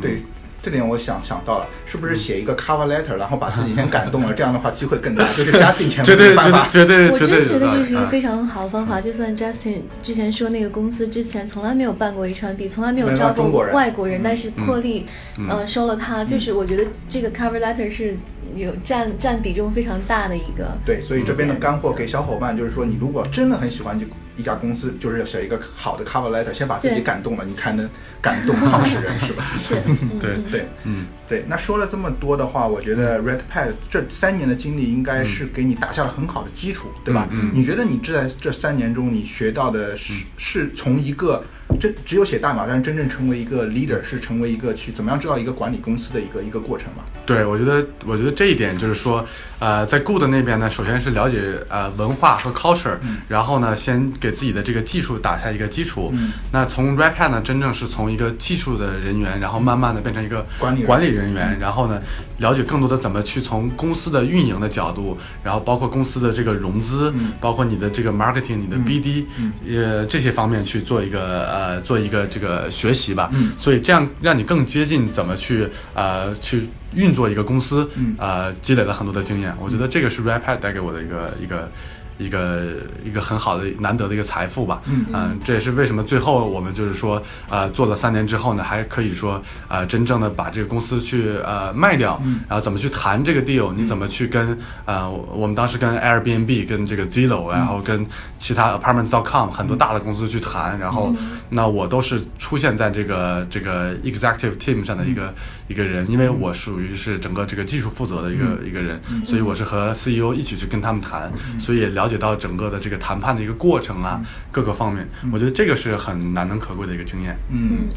[0.01, 0.21] 对。
[0.65, 5.25] 这点我想想到了，是不是写一个 cover letter，然后把自己先感动了，这样的话机会更大。
[5.27, 9.01] 就是 Justin 前面对办法，绝对我真觉得这是一个非常好的方法。
[9.01, 15.05] 就算 Justin 之前说那个公司之前从来没有办过 H1B，从来没有招过外国人，但是破例
[15.49, 18.15] 呃收了他，就是我觉得这个 cover letter 是
[18.55, 20.77] 有占占比重非常大的一个。
[20.85, 24.05] 对，所以这边的干货给小伙伴就是说，你如果真的很喜欢就。
[24.35, 27.87] 一家公司就是要写一个好的 cover letter，先把自己感动了，你才能
[28.19, 29.45] 感动创始人，是吧？
[29.61, 29.75] 是，
[30.19, 31.45] 对对，嗯，对。
[31.47, 37.27] 那说了这么多的话，我觉得 Redpad 这三年的经历应该是给你打下了很好的基础，对吧？
[37.29, 41.43] 嗯，你觉得你这在这三年中，你学到的是是从一个。
[41.79, 47.03] 这只有写代码，但是真正成为一个 leader 是成为一个去怎么样知道一个管理公司的一个一个过程嘛？
[47.25, 49.25] 对，我觉得，我觉得这一点就是说，
[49.59, 52.97] 呃，在 Good 那边呢，首先是了解呃文化和 culture，
[53.27, 56.13] 然后呢，先给自己的这个技术打下一个基础。
[56.51, 62.01] 那从 r a p a d 呢，真正是从一个技术的人员，然后慢慢的变成一个管理管理人员，然后呢，
[62.39, 69.25] 了解更多的怎么去从公司的运营的角度，然后包括公司的这个融资，包括你的这个 marketing，你的 BD，
[69.69, 73.31] 呃这些方面去做一个呃做一个这个学习吧。
[73.57, 76.69] 所以这样让你更接近怎么去呃去。
[76.95, 77.89] 运作一个公司，
[78.19, 81.71] 呃，积累了很多的经验，我觉得这个是 Rapid 带给我的一个一个。
[82.17, 82.61] 一个
[83.03, 98.05] 一个很好的难得的一个财富吧，嗯，这也是为什么最后我们就是说，呃，做了三年之后呢，还可以说，呃，真正的把这个公司去呃卖掉，然后怎么去谈这个 deal，你怎么去跟呃我们当时跟 Airbnb、跟这个 Zillow，然后跟
[98.37, 101.13] 其他 Apartments.com 很多大的公司去谈，然后
[101.49, 105.33] 那我都是出现在这个这个 executive team 上的一个
[105.67, 112.02] 一个人，因为我属于是整个这个技术负责的一个一个人，所以我是和 CEO 一起去跟他们谈，所以也了解。
[112.03, 114.19] 了解到整个的这个谈判的一个过程啊，
[114.51, 117.33] 各个方面，我觉得这个是很难能可贵的一个经验。
[117.49, 117.87] 嗯，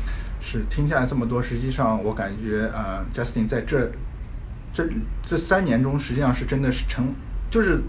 [0.41, 3.91] 是听下来这么多，实际上我感觉呃，Justin 在这
[4.73, 4.89] 这
[5.29, 7.07] 这三年中，实际上是真的是成，
[7.51, 7.81] 就是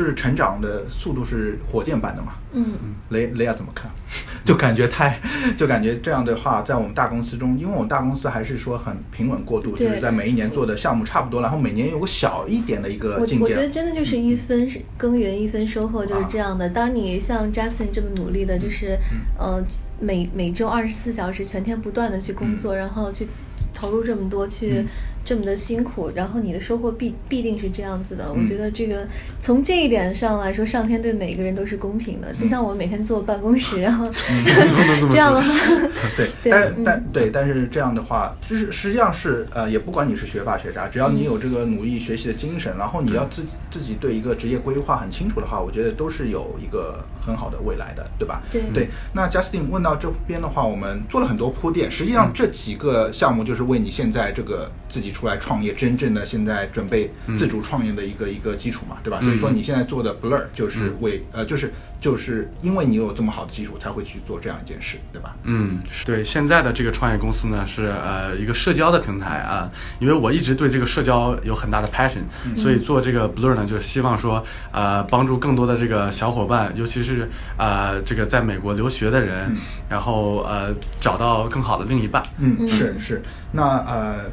[0.00, 2.32] 就是成长的速度是火箭般的嘛。
[2.52, 2.72] 嗯，
[3.10, 3.90] 雷雷亚怎么看？
[4.46, 5.20] 就感觉太，
[5.58, 16.70] 就感觉这样的话，在我们大公司中，因为我们大公司还是说很平稳过渡，就是在每一年做的项目差不多，然后每年有个小一点的一个进我我觉得真的就是一分耕耘一分收获，就是这样的。
[16.70, 18.98] 当你像 Justin 这么努力的，就是
[19.38, 19.62] 呃
[20.00, 23.28] 每每周二十四小时全天不断的去工作，然后去
[23.74, 24.86] 投入这么多去。
[25.24, 28.32] 这么的辛苦，然后你的收获必必定是这样子的。
[28.32, 29.06] 我觉得这个
[29.38, 32.32] 从这一点上来说，上天对每个人都是公平的。
[32.34, 34.08] 就像我每天坐办公室， 然后
[35.10, 35.46] 这样的话，
[36.16, 48.42] 对，但但对，但是这样的话，就是实际上是呃，也不管你是学霸学渣，只要你有这个努力学习的精神，然后你要自自己对一个职业规划很清楚的话，我觉得都是有一个很好的未来的，对吧？
[48.50, 48.88] 对对。
[49.12, 55.09] 那 Justin 问到这边的话，我们做了很多铺垫，实际上这几个项目就是为你现在这个自己。
[55.10, 59.20] 己出来创业，真正的现在准备自主创业的一个、一个基础嘛，对吧？
[59.20, 65.34] 所以说你现在做的 Blur 就是为、呃，就是就是因为你有这么好的基础，才会去做这样一件事，对吧？
[65.44, 72.22] 嗯，是对，现在的这个创业公司呢是呃一个社交的平台啊，因为我一直对这个社交有很大的 passion，、
[72.56, 79.54] 所以做这个 Blur 呢，就希望说呃帮助更多的这个小伙伴，尤其是呃这个在美国留学的人，
[79.88, 82.22] 然后呃找到更好的另一半。
[82.38, 83.22] 嗯，是是。
[83.52, 84.30] 那呃，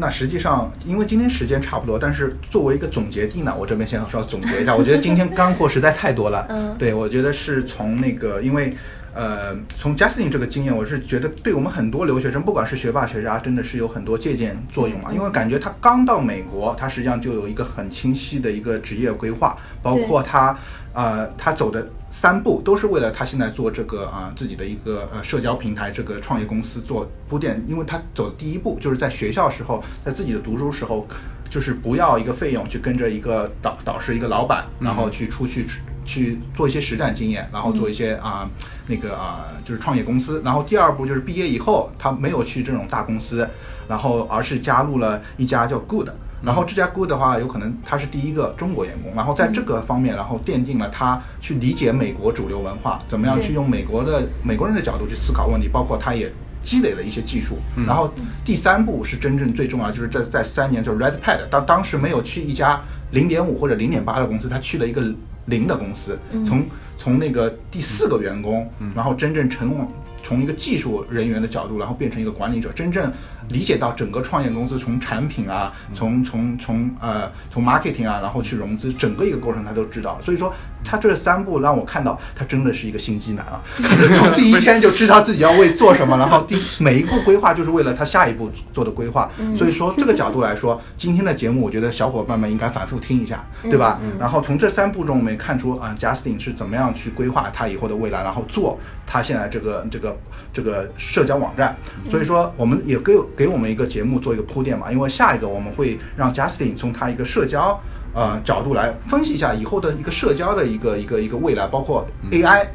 [0.00, 4.74] 那实际上，因为今天时间差不多，但是作为一个总结地呢，我这边先稍微总结一下。
[4.74, 6.46] 我觉得今天干货实在太多了。
[6.48, 8.72] 嗯对，我觉得是从那个，因为
[9.18, 15.10] 呃，从 Justin 这个经验，我是觉得对我们很多留学生，不管是学霸学渣，真的是有很多借鉴作用啊。
[15.12, 20.56] 因为感觉他刚到美国，他实际上就有一个很清晰的一个职业规划，包括他
[20.92, 31.04] 呃，他走的三步都是为了他现在做这个啊、自己的一个呃社交平台这个创业公司做铺垫，因为他走的第一步就是在学校时候，在自己的读书时候，
[31.50, 35.66] 就是不要一个费用去跟着一个导导师一个老板，然后去出去
[36.04, 38.48] 去做一些实战经验，然后做一些啊、
[38.88, 40.42] 那个啊、就是创业公司。
[40.44, 43.48] 然后第二步就是毕业以后，他没有去这种大公司，
[43.88, 46.08] 然后而是加入了一家叫 Good。
[46.40, 56.32] 然后这家 Good 的话，有可能他是第一个中国员工，然后在这个方面，然后奠定了他去理解美国主流文化，怎么样去用美国的美国人的角度去思考问题，包括他也
[56.62, 57.58] 积累了一些技术。
[57.84, 58.14] 然后
[58.44, 62.80] 第三步是真正最重要，就是这在三年就是 Red Pad，当当时没有去一家
[63.10, 65.02] 零点五或者零点八的公司，他去了一个
[65.48, 66.64] 零的公司，从
[66.96, 69.86] 从那个第四个员工，然后真正成往
[70.22, 73.12] 从一个技术人员的角度，然后变成一个管理者，真正
[73.48, 80.18] 理解到整个创业公司从产品啊，从从从呃从 marketing 啊，然后去融资，整个一个过程他都知道。
[80.22, 80.52] 所以说，
[80.84, 83.60] 他这三步让我看到他真的是一个心机男啊，
[84.14, 89.30] 从第一天就知道自己要为做什么，然后第每一步规划就是为了他下一步做的规划。
[89.56, 94.00] 所以说这个角度来说，今天的节目我觉得小伙伴们应该反复听一下，对吧？
[94.18, 100.16] 然后从这三步中我们也看出啊、j u s t i n 是怎么样去规划他以后的未来，然后做他现在这个这个
[100.52, 101.76] 这个社交网站。
[102.10, 107.80] 所以说我们也给给我们一个节目做一个铺垫嘛，因为下一个我们会让 Justin 从他一个社交
[108.12, 112.66] 呃角度来分析一下以后的一个社交的一个一个一个未来，包括 AI。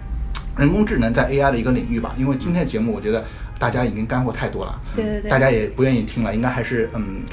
[0.56, 3.26] 人工智能在 AI 的一个领域吧，因为今天的节目我觉得
[3.58, 7.24] 大家已经干货太多了，对对对大家也不愿意听了，应该还是嗯，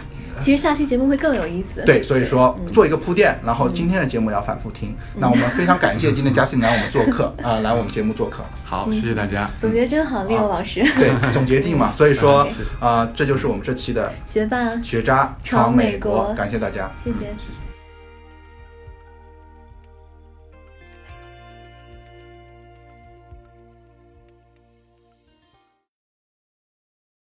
[0.40, 1.82] 其实下期节目会更有意思。
[1.84, 4.96] 对，所以说做一个铺垫，然后今天的节目要反复听。
[5.16, 8.42] 那我们非常感谢今天 Justin 来我们做客 啊、来我们节目做客。
[8.64, 9.50] 好，谢谢大家。
[9.58, 10.82] 总结真好，利欧老师。
[10.96, 16.90] 对，总结定嘛， 所以说嗯谢谢啊、这就是我们这期的学霸学渣闯美国感谢大家。
[16.96, 17.18] 谢谢。
[17.18, 17.59] 谢谢